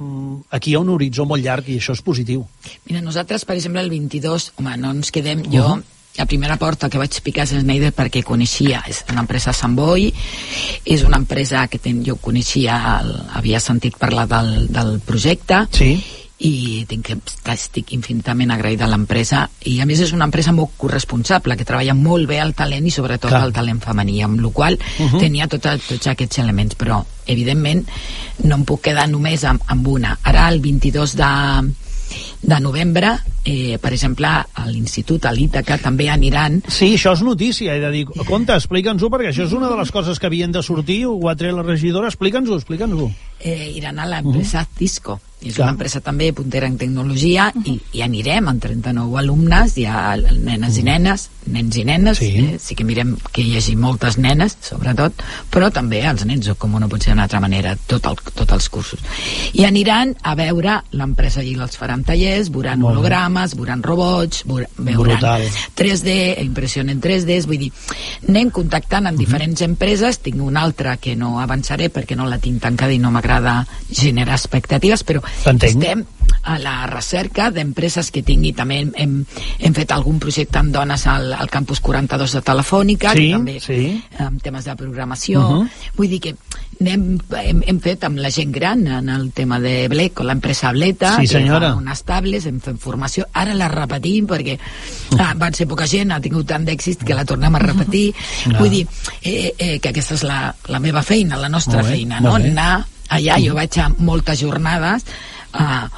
um, 0.00 0.40
aquí 0.50 0.72
hi 0.72 0.76
ha 0.76 0.80
un 0.80 0.88
horitzó 0.94 1.26
molt 1.28 1.44
llarg 1.44 1.68
i 1.68 1.78
això 1.80 1.96
és 1.96 2.04
positiu. 2.04 2.46
Mira, 2.88 3.02
nosaltres, 3.04 3.44
per 3.44 3.56
exemple, 3.56 3.80
el 3.84 3.90
22, 3.92 4.52
home, 4.56 4.76
no 4.80 4.92
ens 4.96 5.12
quedem... 5.12 5.44
Jo, 5.52 5.78
la 6.18 6.26
primera 6.26 6.58
porta 6.58 6.90
que 6.90 6.98
vaig 6.98 7.20
picar 7.22 7.46
és 7.46 7.54
Schneider 7.54 7.92
perquè 7.94 8.24
coneixia, 8.26 8.82
és 8.90 9.04
una 9.12 9.22
empresa 9.22 9.54
Sant 9.54 9.76
Boi, 9.78 10.10
és 10.84 11.04
una 11.06 11.20
empresa 11.22 11.66
que 11.70 11.78
ten, 11.78 12.02
jo 12.04 12.18
coneixia, 12.20 12.78
el, 12.98 13.12
havia 13.38 13.60
sentit 13.62 13.96
parlar 13.98 14.26
del, 14.30 14.66
del 14.74 14.98
projecte, 15.06 15.66
Sí. 15.78 15.92
i 16.38 16.84
tinc 16.86 17.08
que 17.08 17.16
estic 17.50 17.92
infinitament 17.96 18.52
agraïda 18.54 18.84
a 18.86 18.90
l'empresa 18.90 19.40
i 19.66 19.80
a 19.82 19.86
més 19.90 19.98
és 20.04 20.12
una 20.14 20.28
empresa 20.28 20.52
molt 20.54 20.76
corresponsable 20.78 21.56
que 21.58 21.66
treballa 21.66 21.96
molt 21.98 22.28
bé 22.30 22.38
el 22.38 22.54
talent 22.54 22.86
i 22.86 22.92
sobretot 22.94 23.32
Clar. 23.32 23.40
el 23.48 23.54
talent 23.56 23.80
femení 23.82 24.22
amb 24.22 24.38
la 24.44 24.52
qual 24.54 24.78
uh. 24.78 25.08
-huh. 25.08 25.18
tenia 25.18 25.48
tot, 25.48 25.66
tots 25.66 26.06
aquests 26.06 26.38
elements 26.38 26.76
però 26.78 27.02
evidentment 27.26 27.82
no 28.44 28.54
em 28.54 28.64
puc 28.64 28.82
quedar 28.82 29.08
només 29.08 29.42
amb, 29.44 29.62
amb 29.66 29.88
una 29.88 30.18
ara 30.22 30.48
el 30.48 30.60
22 30.60 31.16
de, 31.16 31.74
de 32.42 32.60
novembre 32.60 33.18
eh, 33.48 33.78
per 33.80 33.92
exemple 33.96 34.28
a 34.28 34.66
l'Institut, 34.68 35.24
a 35.24 35.32
l'Ítaca 35.32 35.78
també 35.80 36.08
aniran 36.12 36.60
Sí, 36.68 36.92
això 36.98 37.14
és 37.16 37.22
notícia, 37.24 37.74
he 37.74 37.80
de 37.80 37.90
dir. 37.94 38.04
Compte, 38.28 38.52
explica'ns-ho, 38.52 39.08
perquè 39.12 39.32
això 39.32 39.46
és 39.48 39.52
una 39.56 39.70
de 39.72 39.76
les 39.80 39.90
coses 39.94 40.18
que 40.20 40.28
havien 40.28 40.52
de 40.52 40.62
sortir, 40.62 41.06
ho 41.08 41.28
ha 41.30 41.36
tret 41.36 41.54
la 41.56 41.62
regidora, 41.64 42.08
explica'ns-ho, 42.12 42.56
explica'ns-ho. 42.60 43.10
eh, 43.40 43.70
iran 43.76 43.98
a 44.00 44.06
l'empresa 44.06 44.60
uh 44.62 44.66
-huh. 44.66 44.78
Cisco. 44.78 45.20
És 45.40 45.54
Clar. 45.54 45.68
una 45.68 45.72
empresa 45.76 46.00
també 46.00 46.32
puntera 46.32 46.66
en 46.66 46.76
tecnologia 46.76 47.52
uh 47.54 47.62
-huh. 47.62 47.80
i, 47.92 47.98
i 47.98 48.02
anirem 48.02 48.48
amb 48.48 48.60
39 48.60 49.18
alumnes, 49.20 49.76
hi 49.78 49.84
ha 49.86 50.16
nenes 50.16 50.78
i 50.78 50.82
nenes, 50.82 51.28
nens 51.46 51.76
i 51.76 51.84
nenes, 51.84 52.18
Sí. 52.18 52.34
eh, 52.36 52.58
sí 52.58 52.74
que 52.74 52.82
mirem 52.84 53.16
que 53.32 53.42
hi 53.42 53.56
hagi 53.56 53.76
moltes 53.76 54.18
nenes, 54.18 54.56
sobretot, 54.60 55.12
però 55.52 55.70
també 55.70 56.00
els 56.04 56.24
nens, 56.24 56.48
o 56.48 56.56
com 56.56 56.72
no 56.80 56.88
pot 56.88 57.00
ser 57.02 57.12
d'una 57.12 57.22
altra 57.22 57.38
manera, 57.38 57.76
tot 57.86 58.04
el, 58.06 58.16
tots 58.34 58.52
els 58.52 58.68
cursos. 58.68 58.98
I 59.52 59.64
aniran 59.64 60.16
a 60.22 60.34
veure 60.34 60.82
l'empresa 60.90 61.40
i 61.44 61.54
els 61.54 61.76
faran 61.76 62.02
tallers, 62.02 62.50
veuran 62.50 62.80
Molt 62.80 62.96
bé. 63.38 63.48
hologrames, 63.48 63.54
veuran 63.56 63.82
robots, 63.82 64.44
veur- 64.44 64.68
veuran 64.76 65.18
Brutal. 65.18 65.42
3D, 65.76 66.40
impressió 66.42 66.82
en 66.82 67.00
3D, 67.00 67.46
vull 67.46 67.58
dir, 67.58 67.72
anem 68.28 68.50
contactant 68.50 69.06
amb 69.06 69.18
diferents 69.18 69.60
empreses, 69.62 70.18
tinc 70.18 70.40
una 70.42 70.62
altra 70.62 70.96
que 70.96 71.14
no 71.16 71.40
avançaré 71.40 71.90
perquè 71.90 72.16
no 72.16 72.26
la 72.26 72.38
tinc 72.38 72.60
tancada 72.62 72.92
i 72.92 72.98
no 72.98 73.10
m'agrada 73.10 73.66
generar 73.90 74.34
expectatives, 74.34 75.04
però 75.04 75.22
estem 75.68 76.04
a 76.42 76.58
la 76.58 76.86
recerca 76.86 77.50
d'empreses 77.50 78.10
que 78.10 78.22
tingui 78.22 78.52
també 78.52 78.78
hem, 78.80 78.92
hem, 78.96 79.24
hem 79.58 79.74
fet 79.74 79.90
algun 79.92 80.18
projecte 80.18 80.58
amb 80.58 80.72
dones 80.74 81.06
al, 81.06 81.32
al 81.34 81.50
campus 81.50 81.80
42 81.80 82.32
de 82.38 82.42
Telefònica 82.42 83.12
Sí, 83.12 83.26
que 83.28 83.32
també 83.36 83.60
sí. 83.60 84.02
amb 84.18 84.42
temes 84.42 84.64
de 84.64 84.76
programació 84.76 85.38
Uh 85.38 85.44
-huh. 85.62 85.68
vull 85.96 86.08
dir 86.08 86.20
que 86.20 86.34
anem, 86.80 87.18
hem, 87.42 87.62
hem 87.66 87.80
fet 87.80 88.04
amb 88.04 88.18
la 88.18 88.30
gent 88.30 88.52
gran 88.52 88.86
en 88.86 89.08
el 89.08 89.32
tema 89.32 89.58
de 89.60 89.88
Blec 89.88 90.20
l'empresa 90.20 90.72
Bleta 90.72 91.12
Sí, 91.16 91.22
que 91.22 91.26
senyora. 91.28 91.70
fa 91.72 91.76
unes 91.76 92.02
tablets, 92.04 92.46
hem 92.46 92.60
fet 92.60 92.76
formació 92.78 93.26
ara 93.32 93.54
la 93.54 93.68
repetim 93.68 94.26
perquè 94.26 94.58
ah, 95.18 95.34
van 95.36 95.52
ser 95.54 95.66
poca 95.66 95.86
gent, 95.86 96.12
ha 96.12 96.20
tingut 96.20 96.46
tant 96.46 96.64
d'èxit 96.64 97.04
que 97.04 97.14
la 97.14 97.24
tornem 97.24 97.54
a 97.54 97.58
repetir 97.58 98.14
Ah. 98.46 98.58
vull 98.58 98.70
dir 98.70 98.86
eh, 99.22 99.52
eh, 99.58 99.78
que 99.80 99.88
aquesta 99.88 100.14
és 100.14 100.22
la, 100.22 100.54
la 100.68 100.78
meva 100.78 101.02
feina 101.02 101.36
la 101.36 101.48
nostra 101.48 101.82
bé, 101.82 101.88
feina, 101.88 102.20
no? 102.20 102.34
bé. 102.34 102.44
anar 102.50 102.86
allà, 103.08 103.38
jo 103.46 103.54
vaig 103.54 103.78
a 103.78 103.88
moltes 103.98 104.40
jornades 104.40 105.04
a, 105.52 105.88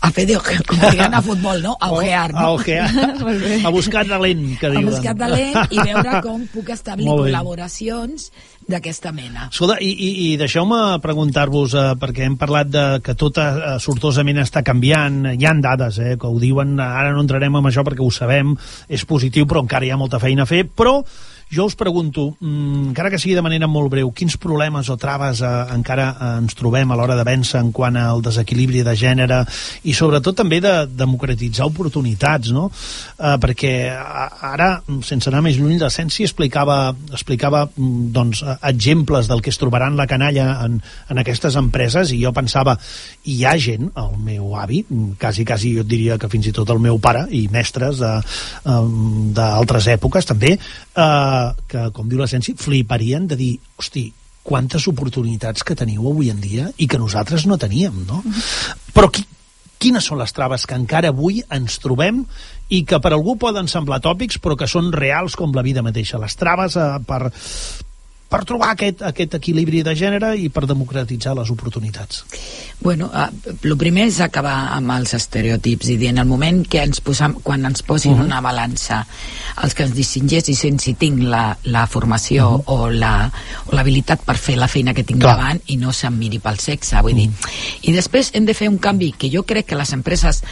a 0.00 0.10
fer 0.12 0.26
de, 0.28 0.36
com 0.68 0.80
diuen 0.90 1.14
a 1.16 1.22
futbol, 1.24 1.60
no? 1.64 1.76
A 1.80 1.90
ojear, 1.96 2.30
A 2.34 2.42
no? 2.42 2.54
ojear. 2.58 2.88
Molt 3.22 3.42
bé. 3.42 3.60
A 3.64 3.72
buscar 3.72 4.04
talent, 4.08 4.46
que 4.60 4.68
a 4.68 4.72
diuen. 4.74 4.90
buscar 4.90 5.14
talent 5.18 5.56
i 5.70 5.80
veure 5.90 6.20
com 6.26 6.44
puc 6.52 6.72
establir 6.74 7.08
col·laboracions 7.08 8.30
d'aquesta 8.70 9.10
mena. 9.12 9.48
Escolta, 9.50 9.78
i, 9.82 9.90
i, 9.90 10.10
i 10.26 10.36
deixeu-me 10.38 10.78
preguntar-vos, 11.02 11.74
eh, 11.74 11.86
perquè 12.00 12.26
hem 12.28 12.36
parlat 12.38 12.70
de 12.70 12.84
que 13.04 13.16
tot 13.18 13.40
eh, 13.42 13.78
sortosament 13.82 14.38
està 14.44 14.62
canviant, 14.66 15.24
hi 15.34 15.48
han 15.48 15.64
dades 15.64 15.98
eh, 15.98 16.14
que 16.20 16.30
ho 16.30 16.38
diuen, 16.42 16.76
ara 16.80 17.10
no 17.14 17.24
entrarem 17.24 17.56
en 17.58 17.70
això 17.72 17.82
perquè 17.86 18.04
ho 18.04 18.12
sabem, 18.14 18.54
és 18.88 19.04
positiu, 19.08 19.48
però 19.50 19.64
encara 19.64 19.88
hi 19.88 19.90
ha 19.94 19.98
molta 20.00 20.20
feina 20.22 20.46
a 20.46 20.50
fer, 20.50 20.66
però 20.70 21.00
jo 21.50 21.64
us 21.66 21.74
pregunto, 21.74 22.36
mm, 22.38 22.90
encara 22.90 23.10
que 23.10 23.18
sigui 23.18 23.34
de 23.34 23.42
manera 23.42 23.66
molt 23.66 23.90
breu, 23.90 24.12
quins 24.14 24.36
problemes 24.38 24.88
o 24.88 24.96
traves 24.96 25.40
eh, 25.42 25.48
encara 25.74 26.06
eh, 26.12 26.28
ens 26.44 26.54
trobem 26.54 26.90
a 26.90 26.98
l'hora 26.98 27.16
de 27.18 27.24
vèncer 27.26 27.58
en 27.58 27.72
quant 27.74 27.96
al 27.98 28.22
desequilibri 28.22 28.84
de 28.86 28.94
gènere 28.94 29.40
i 29.82 29.94
sobretot 29.96 30.38
també 30.38 30.60
de 30.62 30.74
democratitzar 30.86 31.66
oportunitats, 31.66 32.52
no? 32.54 32.68
Eh, 33.18 33.34
perquè 33.42 33.72
ara, 33.90 34.70
sense 35.02 35.26
anar 35.26 35.42
més 35.42 35.58
lluny, 35.58 35.74
l'essència 35.80 36.28
explicava, 36.28 36.94
explicava 37.10 37.64
mm, 37.66 38.06
doncs, 38.14 38.44
eh, 38.46 38.56
exemples 38.70 39.26
del 39.26 39.42
que 39.42 39.50
es 39.50 39.58
trobaran 39.58 39.98
la 39.98 40.06
canalla 40.06 40.52
en, 40.68 40.78
en 41.10 41.22
aquestes 41.24 41.58
empreses 41.58 42.14
i 42.14 42.20
jo 42.22 42.30
pensava, 42.36 42.76
hi 43.26 43.40
ha 43.42 43.56
gent, 43.58 43.90
el 43.98 44.14
meu 44.22 44.54
avi, 44.54 44.84
mm, 44.86 45.18
quasi, 45.18 45.44
quasi 45.44 45.74
jo 45.74 45.82
et 45.82 45.90
diria 45.90 46.18
que 46.18 46.30
fins 46.30 46.46
i 46.46 46.54
tot 46.54 46.70
el 46.70 46.78
meu 46.78 47.02
pare 47.02 47.26
i 47.34 47.48
mestres 47.50 47.98
em, 48.06 49.34
d'altres 49.34 49.90
èpoques 49.98 50.30
també, 50.30 50.54
eh, 50.54 51.39
que, 51.70 51.88
com 51.96 52.08
diu 52.10 52.20
l'essència, 52.22 52.58
fliparien 52.58 53.26
de 53.30 53.38
dir, 53.38 53.52
hosti, 53.80 54.08
quantes 54.46 54.86
oportunitats 54.88 55.64
que 55.66 55.76
teniu 55.76 56.08
avui 56.08 56.30
en 56.32 56.40
dia 56.40 56.70
i 56.78 56.88
que 56.88 56.98
nosaltres 56.98 57.44
no 57.46 57.58
teníem, 57.60 58.04
no? 58.08 58.22
Però 58.96 59.10
qui, 59.12 59.26
quines 59.80 60.06
són 60.06 60.20
les 60.20 60.32
traves 60.36 60.66
que 60.68 60.76
encara 60.76 61.12
avui 61.12 61.42
ens 61.52 61.78
trobem 61.82 62.24
i 62.68 62.82
que 62.88 63.00
per 63.02 63.12
algú 63.16 63.36
poden 63.40 63.68
semblar 63.68 64.00
tòpics 64.04 64.40
però 64.42 64.56
que 64.58 64.68
són 64.70 64.92
reals 64.92 65.36
com 65.36 65.54
la 65.56 65.64
vida 65.66 65.84
mateixa. 65.84 66.20
Les 66.20 66.36
traves 66.40 66.76
eh, 66.76 66.90
per, 67.06 67.32
per 68.30 68.44
trobar 68.46 68.70
aquest, 68.76 69.02
aquest 69.02 69.34
equilibri 69.40 69.82
de 69.82 69.94
gènere 69.98 70.30
i 70.38 70.46
per 70.54 70.62
democratitzar 70.70 71.34
les 71.34 71.50
oportunitats? 71.50 72.22
Bueno, 72.80 73.10
el 73.12 73.76
primer 73.80 74.06
és 74.06 74.20
acabar 74.22 74.70
amb 74.76 74.94
els 74.94 75.16
estereotips 75.18 75.90
i 75.90 75.96
dir, 75.98 76.12
en 76.12 76.22
el 76.22 76.28
moment 76.30 76.62
que 76.70 76.84
ens 76.86 77.02
posam, 77.04 77.34
quan 77.42 77.66
ens 77.66 77.82
posin 77.82 78.14
uh 78.14 78.20
-huh. 78.20 78.28
una 78.30 78.40
balança 78.40 79.04
els 79.62 79.74
que 79.74 79.82
ens 79.82 79.94
distingeixin 79.94 80.78
si 80.78 80.94
tinc 80.94 81.22
la, 81.22 81.58
la 81.64 81.86
formació 81.86 82.48
uh 82.54 82.64
-huh. 82.64 83.30
o 83.70 83.74
l'habilitat 83.74 84.22
per 84.24 84.36
fer 84.36 84.56
la 84.56 84.68
feina 84.68 84.94
que 84.94 85.04
tinc 85.04 85.20
Clar. 85.20 85.36
davant 85.36 85.60
i 85.66 85.76
no 85.76 85.92
se'm 85.92 86.16
miri 86.16 86.38
pel 86.38 86.58
sexe, 86.58 87.02
vull 87.02 87.12
uh 87.12 87.18
-huh. 87.18 87.30
dir. 87.30 87.30
I 87.82 87.92
després 87.92 88.30
hem 88.32 88.44
de 88.44 88.54
fer 88.54 88.68
un 88.68 88.78
canvi 88.78 89.12
que 89.12 89.30
jo 89.30 89.42
crec 89.42 89.66
que 89.66 89.76
les 89.76 89.92
empreses 89.92 90.42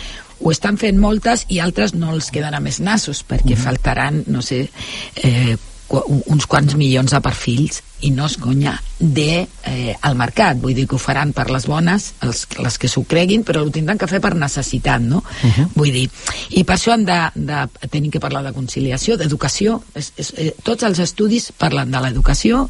ho 0.40 0.50
estan 0.50 0.76
fent 0.78 0.98
moltes 0.98 1.44
i 1.48 1.58
altres 1.58 1.94
no 1.94 2.12
els 2.14 2.30
queden 2.30 2.54
a 2.54 2.60
més 2.60 2.80
nassos 2.80 3.24
perquè 3.26 3.52
uh 3.52 3.58
-huh. 3.58 3.64
faltaran, 3.64 4.24
no 4.26 4.42
sé, 4.42 4.70
eh, 5.16 5.56
uns 5.88 6.46
quants 6.46 6.74
milions 6.76 7.14
de 7.14 7.20
perfils 7.24 7.82
i 8.04 8.10
no 8.14 8.26
es 8.28 8.36
conya 8.38 8.74
de 8.98 9.46
eh, 9.66 9.94
al 10.02 10.14
mercat, 10.18 10.58
vull 10.60 10.74
dir 10.76 10.84
que 10.86 10.98
ho 10.98 11.00
faran 11.00 11.32
per 11.34 11.48
les 11.50 11.66
bones 11.66 12.12
els, 12.26 12.44
les 12.60 12.76
que 12.78 12.90
s'ho 12.90 13.02
creguin 13.08 13.42
però 13.46 13.64
ho 13.64 13.72
tindran 13.74 13.98
que 13.98 14.10
fer 14.10 14.20
per 14.20 14.34
necessitat 14.36 15.00
no? 15.00 15.22
Uh 15.24 15.50
-huh. 15.56 15.66
vull 15.74 15.92
dir, 15.92 16.10
i 16.50 16.64
per 16.64 16.76
això 16.76 16.92
han 16.92 17.04
de, 17.04 17.18
de 17.34 17.88
tenir 17.88 18.10
que 18.10 18.20
parlar 18.20 18.44
de 18.44 18.52
conciliació, 18.52 19.16
d'educació 19.16 19.82
eh, 19.94 20.54
tots 20.62 20.82
els 20.82 20.98
estudis 20.98 21.52
parlen 21.52 21.90
de 21.90 22.00
l'educació 22.00 22.68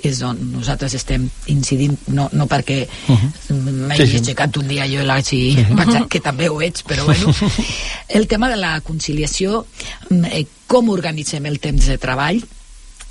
que 0.00 0.08
és 0.08 0.22
on 0.22 0.38
nosaltres 0.54 0.94
estem 0.94 1.28
incidint, 1.52 1.96
no, 2.08 2.28
no 2.32 2.46
perquè 2.46 2.86
uh 2.86 3.18
-huh. 3.18 3.54
m'hagi 3.54 4.06
sí, 4.06 4.10
sí. 4.12 4.16
aixecat 4.16 4.56
un 4.56 4.68
dia 4.68 4.86
jo 4.86 5.04
l'hagi 5.04 5.54
sí. 5.56 5.66
pensat, 5.76 6.08
que 6.08 6.20
també 6.20 6.48
ho 6.48 6.60
ets, 6.60 6.84
però 6.84 7.04
bueno. 7.04 7.34
El 8.08 8.26
tema 8.26 8.48
de 8.48 8.56
la 8.56 8.80
conciliació, 8.80 9.66
mm, 10.08 10.24
eh, 10.24 10.46
com 10.66 10.88
organitzem 10.88 11.46
el 11.46 11.60
temps 11.60 11.86
de 11.86 11.98
treball, 11.98 12.42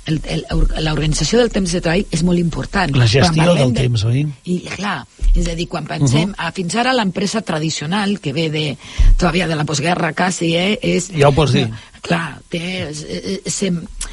l'organització 0.06 1.38
del 1.38 1.50
temps 1.52 1.72
de 1.72 1.80
treball 1.80 2.06
és 2.10 2.22
molt 2.26 2.38
important. 2.40 2.96
La 2.96 3.06
gestió 3.06 3.54
del 3.54 3.74
de, 3.74 3.82
temps, 3.82 4.04
oi? 4.08 4.24
I 4.48 4.58
clar, 4.72 5.04
és 5.34 5.46
a 5.46 5.54
dir, 5.54 5.68
quan 5.68 5.86
pensem, 5.86 6.30
uh 6.30 6.34
-huh. 6.34 6.48
a, 6.48 6.52
fins 6.52 6.74
ara 6.74 6.92
l'empresa 6.92 7.42
tradicional, 7.42 8.18
que 8.20 8.32
ve 8.32 8.50
de, 8.50 8.76
todavía 9.16 9.46
de 9.46 9.56
la 9.56 9.64
postguerra 9.64 10.12
quasi, 10.12 10.56
eh, 10.56 10.78
és... 10.82 11.10
Ja 11.14 11.28
ho 11.28 11.32
pots 11.32 11.52
dir. 11.52 11.68
Clar, 12.00 12.40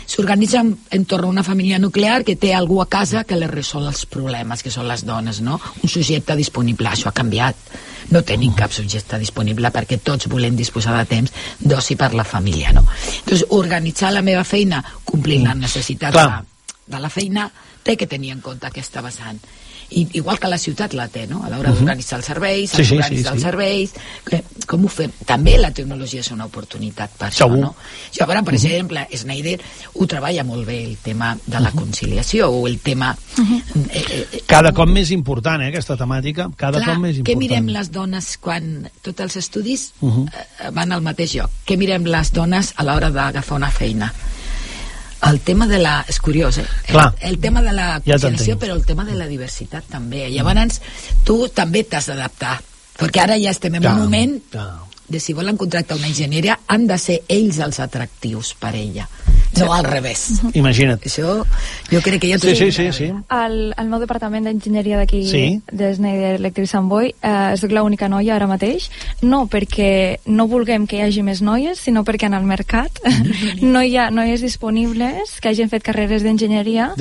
s'organitza 0.07 0.63
entorn 0.95 1.27
a 1.27 1.33
una 1.33 1.43
família 1.43 1.79
nuclear 1.79 2.23
que 2.23 2.37
té 2.39 2.53
algú 2.55 2.79
a 2.81 2.87
casa 2.87 3.25
que 3.27 3.35
li 3.35 3.49
resol 3.51 3.85
els 3.89 4.05
problemes, 4.07 4.63
que 4.63 4.71
són 4.71 4.87
les 4.87 5.03
dones, 5.05 5.41
no? 5.43 5.59
Un 5.83 5.91
subjecte 5.91 6.35
disponible, 6.39 6.89
això 6.89 7.11
ha 7.11 7.15
canviat. 7.17 7.59
No 8.15 8.23
tenim 8.23 8.55
cap 8.55 8.71
subjecte 8.71 9.19
disponible 9.19 9.71
perquè 9.75 9.99
tots 9.99 10.29
volem 10.31 10.55
disposar 10.55 10.95
de 10.97 11.05
temps 11.11 11.33
d'oci 11.59 11.99
per 11.99 12.13
la 12.15 12.23
família, 12.23 12.71
no? 12.73 12.85
Doncs 13.27 13.49
organitzar 13.59 14.13
la 14.15 14.23
meva 14.23 14.47
feina 14.47 14.81
complint 15.03 15.43
les 15.49 15.63
necessitats 15.67 16.15
de, 16.15 16.75
de 16.95 17.03
la 17.03 17.11
feina 17.11 17.49
té 17.83 17.97
que 17.99 18.07
tenir 18.07 18.31
en 18.35 18.43
compte 18.43 18.67
aquesta 18.67 19.03
vessant 19.03 19.43
i, 19.89 20.07
igual 20.13 20.39
que 20.39 20.47
la 20.47 20.57
ciutat 20.57 20.93
la 20.93 21.07
té, 21.07 21.25
no? 21.27 21.43
a 21.43 21.49
l'hora 21.49 21.69
uh 21.69 21.75
-huh. 21.75 21.79
d'organitzar 21.79 22.19
els 22.19 22.25
serveis, 22.25 22.71
sí, 22.71 22.83
sí, 22.83 22.95
organitzar 22.95 23.17
sí, 23.17 23.23
sí. 23.23 23.33
els 23.33 23.41
serveis, 23.41 23.93
que, 24.25 24.43
com 24.65 24.85
ho 24.85 24.87
fem? 24.87 25.11
També 25.25 25.57
la 25.57 25.71
tecnologia 25.71 26.19
és 26.19 26.31
una 26.31 26.45
oportunitat 26.45 27.11
per 27.17 27.31
Segur. 27.31 27.57
això, 27.57 27.61
no? 27.61 27.75
Llavors, 28.19 28.43
per 28.43 28.53
uh 28.53 28.59
-huh. 28.59 28.65
exemple, 28.65 29.07
Schneider 29.13 29.59
ho 29.93 30.05
treballa 30.05 30.43
molt 30.43 30.65
bé, 30.65 30.83
el 30.83 30.97
tema 30.97 31.37
de 31.45 31.59
la 31.59 31.71
conciliació, 31.71 32.49
o 32.49 32.67
el 32.67 32.79
tema... 32.79 33.17
Uh 33.37 33.43
-huh. 33.43 33.61
eh, 33.91 34.27
eh, 34.31 34.43
cada 34.45 34.73
cop 34.73 34.89
més 34.89 35.11
important, 35.11 35.61
eh, 35.61 35.67
aquesta 35.67 35.95
temàtica, 35.95 36.49
cada 36.55 36.79
clar, 36.79 36.95
cop 36.95 37.03
més 37.03 37.17
important. 37.17 37.43
Què 37.43 37.49
mirem 37.49 37.67
les 37.67 37.91
dones 37.91 38.37
quan 38.37 38.89
tots 39.01 39.19
els 39.19 39.35
estudis 39.37 39.93
uh 40.01 40.11
-huh. 40.11 40.27
eh, 40.27 40.69
van 40.71 40.91
al 40.91 41.01
mateix 41.01 41.33
lloc? 41.35 41.49
Què 41.65 41.77
mirem 41.77 42.03
les 42.05 42.31
dones 42.31 42.73
a 42.75 42.83
l'hora 42.83 43.09
d'agafar 43.09 43.55
una 43.55 43.71
feina? 43.71 44.13
El 45.29 45.39
tema 45.41 45.67
de 45.67 45.79
la... 45.81 45.99
és 46.07 46.19
curiós, 46.23 46.59
eh? 46.61 46.65
Clar. 46.87 47.09
El, 47.19 47.35
el 47.35 47.39
tema 47.43 47.63
de 47.65 47.73
la 47.73 47.87
conciliació, 48.03 48.55
ja 48.55 48.61
però 48.61 48.75
el 48.77 48.85
tema 48.85 49.05
de 49.07 49.15
la 49.17 49.27
diversitat 49.29 49.89
també. 49.91 50.27
Llavors, 50.33 50.81
tu 51.25 51.39
també 51.49 51.83
t'has 51.83 52.11
d'adaptar, 52.11 52.57
perquè 52.99 53.23
ara 53.23 53.39
ja 53.41 53.53
estem 53.55 53.79
en 53.79 53.85
clar, 53.85 53.95
un 53.95 54.05
moment 54.05 54.37
clar. 54.51 54.69
de 55.07 55.19
si 55.23 55.33
volen 55.33 55.57
contractar 55.57 55.97
una 55.97 56.11
enginyeria, 56.11 56.59
han 56.67 56.87
de 56.87 56.99
ser 57.01 57.21
ells 57.27 57.59
els 57.63 57.81
atractius 57.83 58.53
per 58.59 58.75
ella 58.75 59.07
no 59.57 59.73
al 59.73 59.85
revés. 59.85 60.41
Imagina't. 60.53 61.01
Això 61.07 61.43
jo 61.91 62.01
crec 62.03 62.21
que 62.21 62.31
ja 62.31 62.39
sí, 62.39 62.55
sí, 62.55 62.71
sí, 62.71 62.87
sí. 62.93 63.09
El, 63.33 63.57
el 63.77 63.89
meu 63.89 64.01
departament 64.03 64.47
d'enginyeria 64.47 64.99
d'aquí, 64.99 65.23
sí. 65.29 65.43
de 65.71 65.93
Schneider 65.95 66.35
Electric 66.37 66.69
Sant 66.69 66.89
Boi, 66.91 67.13
eh, 67.21 67.55
soc 67.59 67.73
l'única 67.75 68.09
noia 68.11 68.35
ara 68.35 68.47
mateix, 68.49 68.89
no 69.21 69.45
perquè 69.51 70.19
no 70.27 70.47
vulguem 70.51 70.87
que 70.87 70.99
hi 70.99 71.05
hagi 71.07 71.23
més 71.25 71.41
noies, 71.45 71.79
sinó 71.79 72.03
perquè 72.07 72.29
en 72.29 72.37
el 72.37 72.47
mercat 72.47 73.01
no 73.61 73.83
hi 73.83 73.95
ha 73.97 74.09
noies 74.13 74.43
disponibles 74.43 75.37
que 75.41 75.53
hagin 75.53 75.71
fet 75.71 75.85
carreres 75.85 76.25
d'enginyeria 76.25 76.91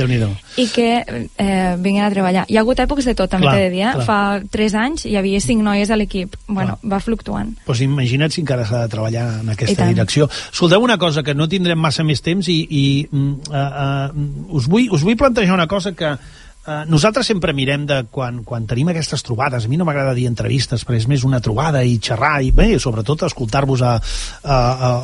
i 0.57 0.69
que 0.73 0.89
eh, 1.03 1.75
vinguin 1.79 2.05
a 2.05 2.13
treballar. 2.13 2.47
Hi 2.49 2.59
ha 2.59 2.65
hagut 2.65 2.81
èpoques 2.83 3.09
de 3.09 3.17
tot, 3.19 3.31
també 3.33 3.51
t'he 3.51 3.67
de 3.67 3.73
dir, 3.75 3.85
eh? 3.89 4.07
Fa 4.07 4.21
3 4.53 4.79
anys 4.83 5.07
hi 5.09 5.17
havia 5.19 5.41
5 5.43 5.65
noies 5.67 5.91
a 5.91 5.99
l'equip. 5.99 6.37
Bueno, 6.47 6.77
clar. 6.77 6.93
va 6.97 7.01
fluctuant. 7.03 7.55
Doncs 7.57 7.67
pues 7.67 7.83
imagina't 7.85 8.35
si 8.35 8.43
encara 8.43 8.67
s'ha 8.69 8.85
de 8.85 8.93
treballar 8.93 9.27
en 9.41 9.53
aquesta 9.55 9.89
direcció. 9.91 10.29
Escolteu 10.53 10.83
una 10.83 10.99
cosa, 10.99 11.23
que 11.23 11.35
no 11.35 11.49
tindrem 11.49 11.79
massa 11.81 12.05
més 12.07 12.23
temps 12.25 12.36
temps 12.37 12.49
i, 12.53 12.59
i 12.71 12.85
uh, 13.13 13.37
uh, 13.51 14.57
us, 14.57 14.69
vull, 14.69 14.91
us 14.93 15.05
vull 15.05 15.17
plantejar 15.17 15.57
una 15.57 15.67
cosa 15.67 15.93
que 15.97 16.13
uh, 16.13 16.83
nosaltres 16.91 17.27
sempre 17.27 17.55
mirem 17.57 17.87
de 17.89 18.03
quan, 18.13 18.43
quan 18.45 18.67
tenim 18.69 18.91
aquestes 18.93 19.25
trobades, 19.25 19.65
a 19.65 19.69
mi 19.69 19.79
no 19.79 19.87
m'agrada 19.89 20.15
dir 20.17 20.27
entrevistes 20.29 20.85
però 20.85 20.99
és 20.99 21.09
més 21.09 21.25
una 21.25 21.41
trobada 21.41 21.83
i 21.85 21.99
xerrar 22.03 22.41
i 22.45 22.53
bé, 22.53 22.75
sobretot 22.83 23.27
escoltar-vos 23.29 23.83
a, 23.83 23.97
a, 24.45 24.61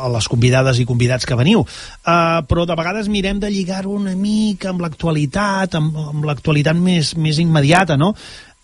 a 0.07 0.13
les 0.13 0.29
convidades 0.29 0.81
i 0.83 0.89
convidats 0.89 1.27
que 1.27 1.39
veniu 1.39 1.65
uh, 1.65 2.41
però 2.49 2.67
de 2.69 2.79
vegades 2.79 3.11
mirem 3.13 3.41
de 3.43 3.51
lligar-ho 3.53 3.97
una 3.97 4.17
mica 4.19 4.73
amb 4.73 4.85
l'actualitat 4.85 5.79
amb, 5.81 5.99
amb 6.13 6.29
l'actualitat 6.29 6.79
més, 6.79 7.17
més 7.17 7.43
immediata 7.43 7.99
no? 8.01 8.15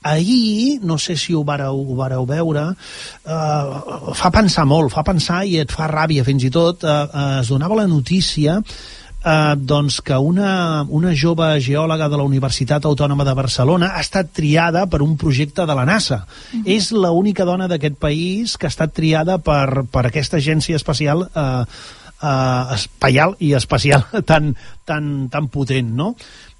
Ahir, 0.02 0.80
no 0.82 0.98
sé 0.98 1.16
si 1.16 1.34
ho 1.34 1.42
vareu, 1.44 1.74
ho 1.74 1.96
vareu 1.96 2.26
veure, 2.26 2.68
eh, 3.24 4.12
fa 4.14 4.30
pensar 4.30 4.66
molt, 4.66 4.92
fa 4.92 5.02
pensar 5.02 5.44
i 5.44 5.58
et 5.58 5.72
fa 5.72 5.88
ràbia 5.90 6.24
fins 6.24 6.44
i 6.44 6.50
tot, 6.54 6.84
eh, 6.84 6.88
eh, 6.88 7.40
es 7.40 7.50
donava 7.50 7.74
la 7.82 7.88
notícia 7.90 8.60
eh, 9.24 9.54
doncs 9.56 10.00
que 10.00 10.16
una, 10.16 10.84
una 10.88 11.12
jove 11.14 11.50
geòloga 11.60 12.08
de 12.08 12.16
la 12.20 12.26
Universitat 12.26 12.86
Autònoma 12.86 13.26
de 13.26 13.34
Barcelona 13.34 13.92
ha 13.96 14.02
estat 14.04 14.32
triada 14.32 14.86
per 14.86 15.02
un 15.02 15.16
projecte 15.16 15.66
de 15.66 15.74
la 15.74 15.84
NASA. 15.84 16.24
Mm 16.24 16.62
-hmm. 16.62 16.76
És 16.76 16.90
l'única 16.92 17.44
dona 17.44 17.68
d'aquest 17.68 17.96
país 17.98 18.56
que 18.56 18.66
ha 18.66 18.74
estat 18.74 18.92
triada 18.92 19.38
per, 19.38 19.84
per 19.90 20.06
aquesta 20.06 20.36
agència 20.36 20.76
espacial 20.76 21.28
eh, 21.34 21.64
eh, 22.22 22.74
espaial 22.74 23.36
i 23.38 23.54
espacial 23.54 24.04
tan, 24.30 24.54
tan, 24.84 25.28
tan 25.28 25.48
potent, 25.48 25.94
no? 25.94 26.14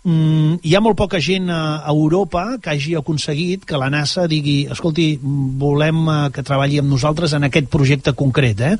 Mm, 0.09 0.61
hi 0.64 0.75
ha 0.75 0.83
molt 0.85 0.97
poca 0.99 1.21
gent 1.23 1.51
a, 1.53 1.83
Europa 1.92 2.44
que 2.62 2.73
hagi 2.73 2.94
aconseguit 2.99 3.66
que 3.68 3.81
la 3.81 3.90
NASA 3.92 4.27
digui 4.31 4.62
escolti, 4.71 5.11
volem 5.23 6.01
uh, 6.07 6.16
que 6.35 6.44
treballi 6.47 6.81
amb 6.81 6.92
nosaltres 6.92 7.35
en 7.37 7.49
aquest 7.49 7.68
projecte 7.73 8.14
concret 8.18 8.64
eh? 8.64 8.75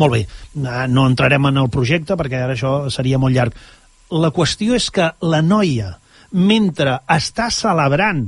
molt 0.00 0.16
bé, 0.16 0.24
uh, 0.62 0.86
no 0.88 1.06
entrarem 1.10 1.50
en 1.50 1.62
el 1.64 1.70
projecte 1.72 2.16
perquè 2.18 2.42
ara 2.44 2.56
això 2.56 2.74
seria 2.92 3.20
molt 3.20 3.36
llarg 3.36 3.56
la 4.10 4.32
qüestió 4.34 4.74
és 4.78 4.90
que 4.90 5.12
la 5.22 5.42
noia 5.44 5.94
mentre 6.30 7.00
està 7.10 7.50
celebrant 7.54 8.26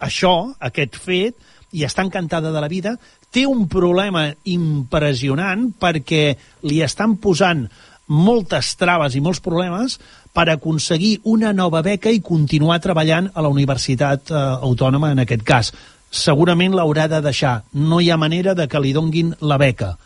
això, 0.00 0.52
aquest 0.64 0.96
fet 0.96 1.76
i 1.76 1.84
està 1.86 2.02
encantada 2.06 2.50
de 2.50 2.62
la 2.62 2.70
vida 2.70 2.96
té 3.30 3.44
un 3.46 3.66
problema 3.70 4.26
impressionant 4.50 5.68
perquè 5.78 6.24
li 6.66 6.80
estan 6.82 7.16
posant 7.22 7.68
moltes 8.10 8.74
traves 8.74 9.14
i 9.14 9.22
molts 9.22 9.38
problemes 9.44 10.00
per 10.32 10.48
aconseguir 10.50 11.20
una 11.24 11.52
nova 11.52 11.82
beca 11.82 12.10
i 12.10 12.22
continuar 12.22 12.78
treballant 12.82 13.30
a 13.34 13.42
la 13.42 13.50
Universitat 13.50 14.30
eh, 14.30 14.42
Autònoma 14.68 15.10
en 15.14 15.24
aquest 15.24 15.42
cas. 15.46 15.72
Segurament 16.10 16.74
l'haurà 16.74 17.08
de 17.10 17.20
deixar. 17.22 17.60
No 17.74 18.00
hi 18.00 18.10
ha 18.10 18.18
manera 18.18 18.54
de 18.54 18.66
que 18.70 18.82
li 18.82 18.94
donguin 18.94 19.34
la 19.40 19.58
beca 19.58 19.96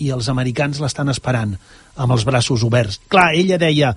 i 0.00 0.10
els 0.14 0.28
americans 0.32 0.80
l'estan 0.80 1.12
esperant 1.12 1.54
amb 2.00 2.16
els 2.16 2.24
braços 2.24 2.64
oberts. 2.64 3.00
Clar, 3.08 3.30
ella 3.36 3.58
deia, 3.60 3.94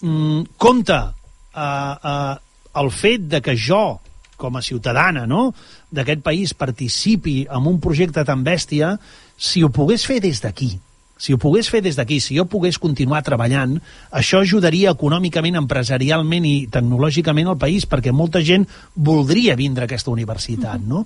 mm, 0.00 0.56
compte, 0.56 0.94
eh, 0.94 1.94
eh, 2.12 2.34
el 2.74 2.90
fet 2.90 3.28
de 3.30 3.40
que 3.40 3.56
jo, 3.56 4.00
com 4.36 4.56
a 4.56 4.62
ciutadana 4.62 5.26
no, 5.26 5.54
d'aquest 5.90 6.22
país, 6.22 6.54
participi 6.54 7.46
en 7.50 7.66
un 7.66 7.80
projecte 7.80 8.24
tan 8.24 8.42
bèstia, 8.44 8.98
si 9.38 9.62
ho 9.62 9.70
pogués 9.70 10.06
fer 10.06 10.20
des 10.20 10.40
d'aquí, 10.42 10.78
si 11.16 11.32
ho 11.32 11.38
pogués 11.38 11.68
fer 11.70 11.80
des 11.84 11.96
d'aquí, 11.96 12.18
si 12.20 12.36
jo 12.36 12.44
pogués 12.50 12.78
continuar 12.82 13.22
treballant, 13.24 13.76
això 14.10 14.40
ajudaria 14.42 14.90
econòmicament, 14.92 15.56
empresarialment 15.60 16.44
i 16.44 16.54
tecnològicament 16.74 17.48
al 17.48 17.58
país, 17.60 17.86
perquè 17.88 18.12
molta 18.12 18.42
gent 18.42 18.66
voldria 18.96 19.54
vindre 19.56 19.84
a 19.86 19.90
aquesta 19.90 20.10
universitat, 20.10 20.82
no? 20.82 21.04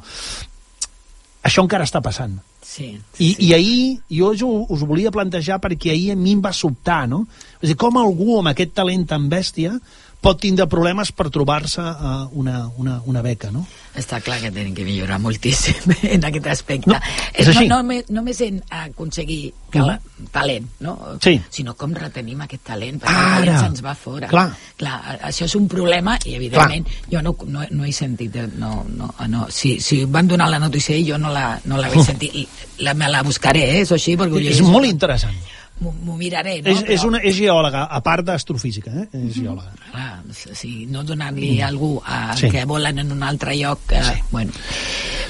Això 1.49 1.63
encara 1.63 1.87
està 1.87 2.01
passant. 2.05 2.35
Sí, 2.69 2.91
I, 3.19 3.29
sí. 3.33 3.47
I 3.47 3.53
ahir, 3.57 3.85
jo 4.13 4.33
us, 4.35 4.43
ho- 4.45 4.67
us 4.75 4.83
ho 4.83 4.89
volia 4.91 5.13
plantejar 5.15 5.61
perquè 5.63 5.93
ahir 5.95 6.11
a 6.13 6.17
mi 6.19 6.35
em 6.37 6.43
va 6.45 6.53
sobtar, 6.53 7.07
no? 7.09 7.23
És 7.63 7.71
a 7.71 7.73
dir, 7.73 7.77
com 7.81 7.97
algú 7.97 8.41
amb 8.41 8.51
aquest 8.51 8.75
talent 8.77 9.07
tan 9.09 9.29
bèstia 9.33 9.77
pot 10.21 10.41
tindre 10.43 10.67
problemes 10.67 11.13
per 11.15 11.29
trobar-se 11.31 11.83
uh, 11.83 12.27
una, 12.39 12.65
una, 12.77 12.99
una 13.07 13.23
beca, 13.23 13.53
no? 13.55 13.63
Està 13.99 14.19
clar 14.23 14.39
que 14.43 14.51
tenen 14.55 14.75
que 14.75 14.85
millorar 14.87 15.19
moltíssim 15.23 15.95
en 16.15 16.25
aquest 16.27 16.49
aspecte. 16.51 16.91
No, 16.91 16.99
és 17.33 17.47
no, 17.47 17.53
així. 17.55 17.69
no, 17.71 17.79
només, 17.79 18.11
només 18.15 18.41
en 18.47 18.59
aconseguir 18.81 19.53
que 19.71 19.83
la, 19.85 19.99
talent, 20.35 20.67
no? 20.83 20.97
Sí. 21.23 21.37
sinó 21.55 21.75
com 21.79 21.95
retenim 21.95 22.43
aquest 22.45 22.65
talent, 22.71 22.99
perquè 23.03 23.15
Ara. 23.15 23.29
el 23.29 23.47
talent 23.47 23.67
se'ns 23.67 23.85
va 23.85 23.95
fora. 23.99 24.31
Clar. 24.31 24.49
clar, 24.81 24.97
això 25.31 25.47
és 25.47 25.55
un 25.59 25.69
problema 25.71 26.17
i 26.27 26.35
evidentment 26.39 26.89
jo 27.13 27.23
no, 27.23 27.35
no, 27.47 27.67
no 27.71 27.87
he 27.87 27.95
sentit, 27.95 28.41
eh, 28.43 28.49
no, 28.59 28.83
no, 28.91 29.13
no. 29.31 29.47
Si, 29.55 29.77
si 29.85 30.03
van 30.05 30.31
donar 30.31 30.51
la 30.51 30.59
notícia 30.63 30.97
i 30.99 31.07
jo 31.07 31.19
no 31.21 31.31
la, 31.35 31.53
no 31.71 31.79
la 31.79 31.93
vaig 31.93 32.07
sentir, 32.07 32.33
i 32.35 32.47
la, 32.83 32.95
me 32.99 33.11
la 33.11 33.23
buscaré, 33.27 33.65
eh, 33.77 33.87
això 33.87 33.99
sí, 34.01 34.17
perquè 34.19 34.43
És 34.49 34.63
molt 34.67 34.89
interessant. 34.91 35.39
M'ho 35.81 36.17
miraré, 36.19 36.57
no? 36.63 36.73
És, 36.73 36.81
és, 36.89 37.05
una, 37.07 37.21
és 37.23 37.37
geòloga, 37.39 37.85
a 37.87 38.01
part 38.03 38.25
d'astrofísica, 38.27 38.91
eh? 38.91 39.05
És 39.15 39.37
geòloga. 39.37 39.71
Clar, 39.93 40.23
sí, 40.35 40.87
no 40.91 41.05
donar-li 41.07 41.61
a 41.63 41.69
algú 41.69 42.01
a, 42.05 42.35
Sí. 42.37 42.51
que 42.51 42.65
volen 42.65 42.99
en 42.99 43.13
un 43.13 43.23
altre 43.23 43.55
lloc 43.57 43.81
eh, 43.93 44.03
sí. 44.03 44.21
bueno, 44.31 44.53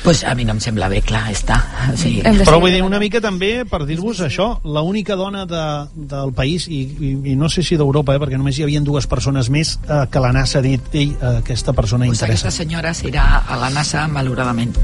pues 0.02 0.24
a 0.24 0.34
mi 0.34 0.44
no 0.44 0.52
em 0.56 0.60
sembla 0.60 0.88
bé, 0.88 1.02
clar, 1.02 1.26
està 1.32 1.58
sí. 1.96 2.18
Però 2.22 2.58
vull 2.60 2.72
dir, 2.72 2.82
una 2.82 2.98
mica 2.98 3.20
també 3.20 3.64
per 3.68 3.84
dir-vos 3.86 4.20
això, 4.24 4.48
l'única 4.64 5.16
dona 5.16 5.44
de, 5.48 5.64
del 5.94 6.32
país, 6.32 6.68
i, 6.68 6.80
i, 6.98 7.12
i 7.32 7.36
no 7.36 7.48
sé 7.52 7.62
si 7.62 7.76
d'Europa, 7.76 8.14
eh, 8.16 8.22
perquè 8.22 8.38
només 8.40 8.58
hi 8.58 8.64
havia 8.66 8.80
dues 8.80 9.06
persones 9.10 9.50
més 9.50 9.76
eh, 9.88 10.04
que 10.10 10.20
la 10.22 10.32
NASA 10.32 10.58
ha 10.60 10.64
dit, 10.64 10.80
ei, 10.94 11.10
eh, 11.12 11.34
aquesta 11.42 11.72
persona 11.76 12.06
pues 12.06 12.18
interessa. 12.22 12.48
aquesta 12.48 12.64
senyora 12.64 12.94
s'irà 12.94 13.44
a 13.46 13.56
la 13.60 13.68
NASA 13.74 14.06
malauradament 14.08 14.74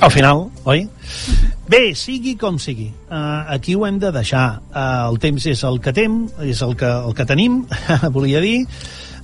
Al 0.00 0.10
final, 0.10 0.46
oi? 0.64 0.86
Bé, 1.68 1.92
sigui 1.92 2.32
com 2.40 2.56
sigui, 2.58 2.88
uh, 3.12 3.44
aquí 3.52 3.74
ho 3.76 3.84
hem 3.84 3.98
de 4.00 4.08
deixar. 4.14 4.62
Uh, 4.72 5.10
el 5.10 5.18
temps 5.20 5.44
és 5.52 5.60
el 5.68 5.76
que 5.84 5.92
tem, 5.92 6.22
és 6.40 6.62
el 6.64 6.72
que, 6.80 6.88
el 6.88 7.12
que 7.14 7.26
tenim, 7.28 7.58
volia 8.14 8.40
dir, 8.40 8.62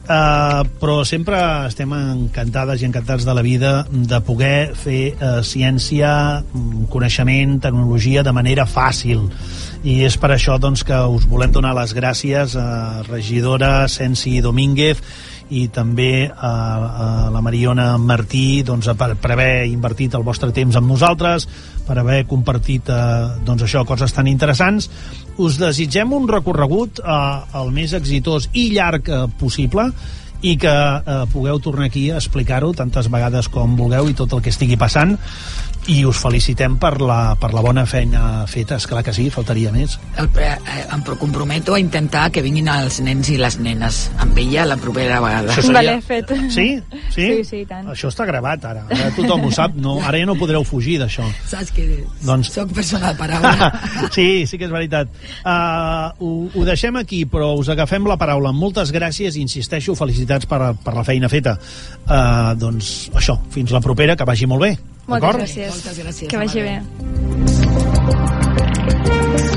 uh, 0.05 0.61
però 0.77 0.99
sempre 1.09 1.39
estem 1.71 1.95
encantades 1.97 2.85
i 2.85 2.89
encantats 2.91 3.25
de 3.25 3.37
la 3.39 3.45
vida 3.47 3.71
de 3.89 4.21
poder 4.21 4.75
fer 4.77 5.15
uh, 5.17 5.41
ciència, 5.41 6.11
mm, 6.45 6.91
coneixement, 6.93 7.57
tecnologia 7.65 8.27
de 8.27 8.37
manera 8.37 8.69
fàcil. 8.69 9.31
I 9.81 10.03
és 10.05 10.21
per 10.21 10.35
això 10.35 10.59
doncs, 10.61 10.85
que 10.85 11.01
us 11.09 11.25
volem 11.31 11.57
donar 11.57 11.73
les 11.81 11.97
gràcies 11.97 12.53
a 12.61 13.01
regidora 13.09 13.89
Sensi 13.89 14.43
Domínguez 14.45 15.01
i 15.51 15.67
també 15.73 16.27
a, 16.27 16.51
a 16.51 17.07
la 17.33 17.43
Mariona 17.45 17.93
Martí 18.03 18.63
doncs, 18.67 18.89
per, 18.99 19.13
per 19.21 19.33
haver 19.37 19.67
invertit 19.71 20.17
el 20.19 20.27
vostre 20.27 20.51
temps 20.57 20.77
amb 20.79 20.91
nosaltres, 20.91 21.47
per 21.87 21.99
haver 22.03 22.25
compartit 22.27 22.91
eh, 22.91 23.01
doncs 23.47 23.67
això, 23.67 23.85
coses 23.87 24.15
tan 24.17 24.27
interessants. 24.31 24.91
Us 25.39 25.59
desitgem 25.61 26.15
un 26.17 26.29
recorregut 26.31 27.03
eh, 27.03 27.19
el 27.61 27.75
més 27.75 27.95
exitós 27.99 28.51
i 28.55 28.71
llarg 28.75 29.11
eh, 29.11 29.25
possible 29.39 29.91
i 30.43 30.57
que 30.61 30.69
eh, 30.73 31.23
pugueu 31.33 31.61
tornar 31.61 31.87
aquí 31.89 32.11
a 32.11 32.19
explicar-ho 32.21 32.73
tantes 32.77 33.09
vegades 33.13 33.49
com 33.49 33.77
vulgueu 33.79 34.11
i 34.11 34.15
tot 34.15 34.33
el 34.37 34.43
que 34.45 34.53
estigui 34.53 34.77
passant 34.77 35.17
i 35.87 36.01
us 36.05 36.19
felicitem 36.19 36.75
per 36.83 36.97
la, 36.99 37.37
per 37.39 37.53
la 37.55 37.63
bona 37.63 37.85
feina 37.87 38.43
feta, 38.51 38.75
és 38.81 38.87
clar 38.91 39.05
que 39.07 39.13
sí, 39.15 39.29
faltaria 39.31 39.71
més. 39.71 39.95
el, 40.19 40.27
eh, 40.43 40.57
em 40.93 41.05
comprometo 41.21 41.75
a 41.77 41.81
intentar 41.81 42.25
que 42.35 42.43
vinguin 42.43 42.67
els 42.73 42.99
nens 43.07 43.29
i 43.31 43.37
les 43.39 43.59
nenes 43.63 44.01
amb 44.19 44.37
ella 44.43 44.65
la 44.67 44.77
propera 44.83 45.21
vegada 45.23 45.53
Això 45.53 45.63
seria- 45.63 45.77
Vale, 45.77 46.01
fet. 46.03 46.33
Sí? 46.51 46.67
Sí? 47.15 47.27
Sí, 47.37 47.45
sí, 47.45 47.61
tant. 47.69 47.87
Això 47.87 48.11
està 48.11 48.27
gravat 48.27 48.65
ara, 48.65 48.83
ara 48.91 49.13
tothom 49.15 49.45
ho 49.47 49.53
sap, 49.55 49.77
no, 49.77 50.01
ara 50.03 50.19
ja 50.19 50.27
no 50.27 50.35
podreu 50.35 50.65
fugir 50.65 50.99
d'això. 50.99 51.23
saps 51.47 51.71
que 51.71 52.05
Doncs- 52.25 52.51
soc 52.51 52.73
persona 52.73 53.13
de 53.13 53.19
paraula 53.19 53.71
sí, 54.17 54.47
sí 54.47 54.59
que 54.59 54.65
és 54.67 54.71
veritat. 54.73 55.09
Uh, 55.45 56.11
ho, 56.19 56.33
ho 56.53 56.65
deixem 56.65 56.97
aquí, 56.97 57.25
però 57.27 57.55
us 57.57 57.69
agafem 57.69 58.05
la 58.07 58.17
paraula. 58.19 58.51
Moltes 58.53 58.91
gràcies 58.93 59.37
i 59.37 59.41
insisteixo, 59.47 59.95
felicitats 59.95 60.26
per, 60.27 60.75
per 60.85 60.95
la 60.95 61.05
feina 61.07 61.29
feta. 61.33 61.57
Uh, 62.07 62.55
doncs 62.59 63.11
això, 63.15 63.39
fins 63.55 63.71
la 63.75 63.81
propera, 63.81 64.17
que 64.17 64.25
vagi 64.29 64.47
molt 64.47 64.63
bé. 64.67 64.73
Moltes 65.07 65.23
d'acord? 65.23 65.39
gràcies. 65.45 65.71
Moltes 65.71 65.99
gràcies, 66.03 66.29
Que 66.29 66.37
vagi 66.37 66.61
Amadeu. 66.61 66.83
bé. 69.51 69.56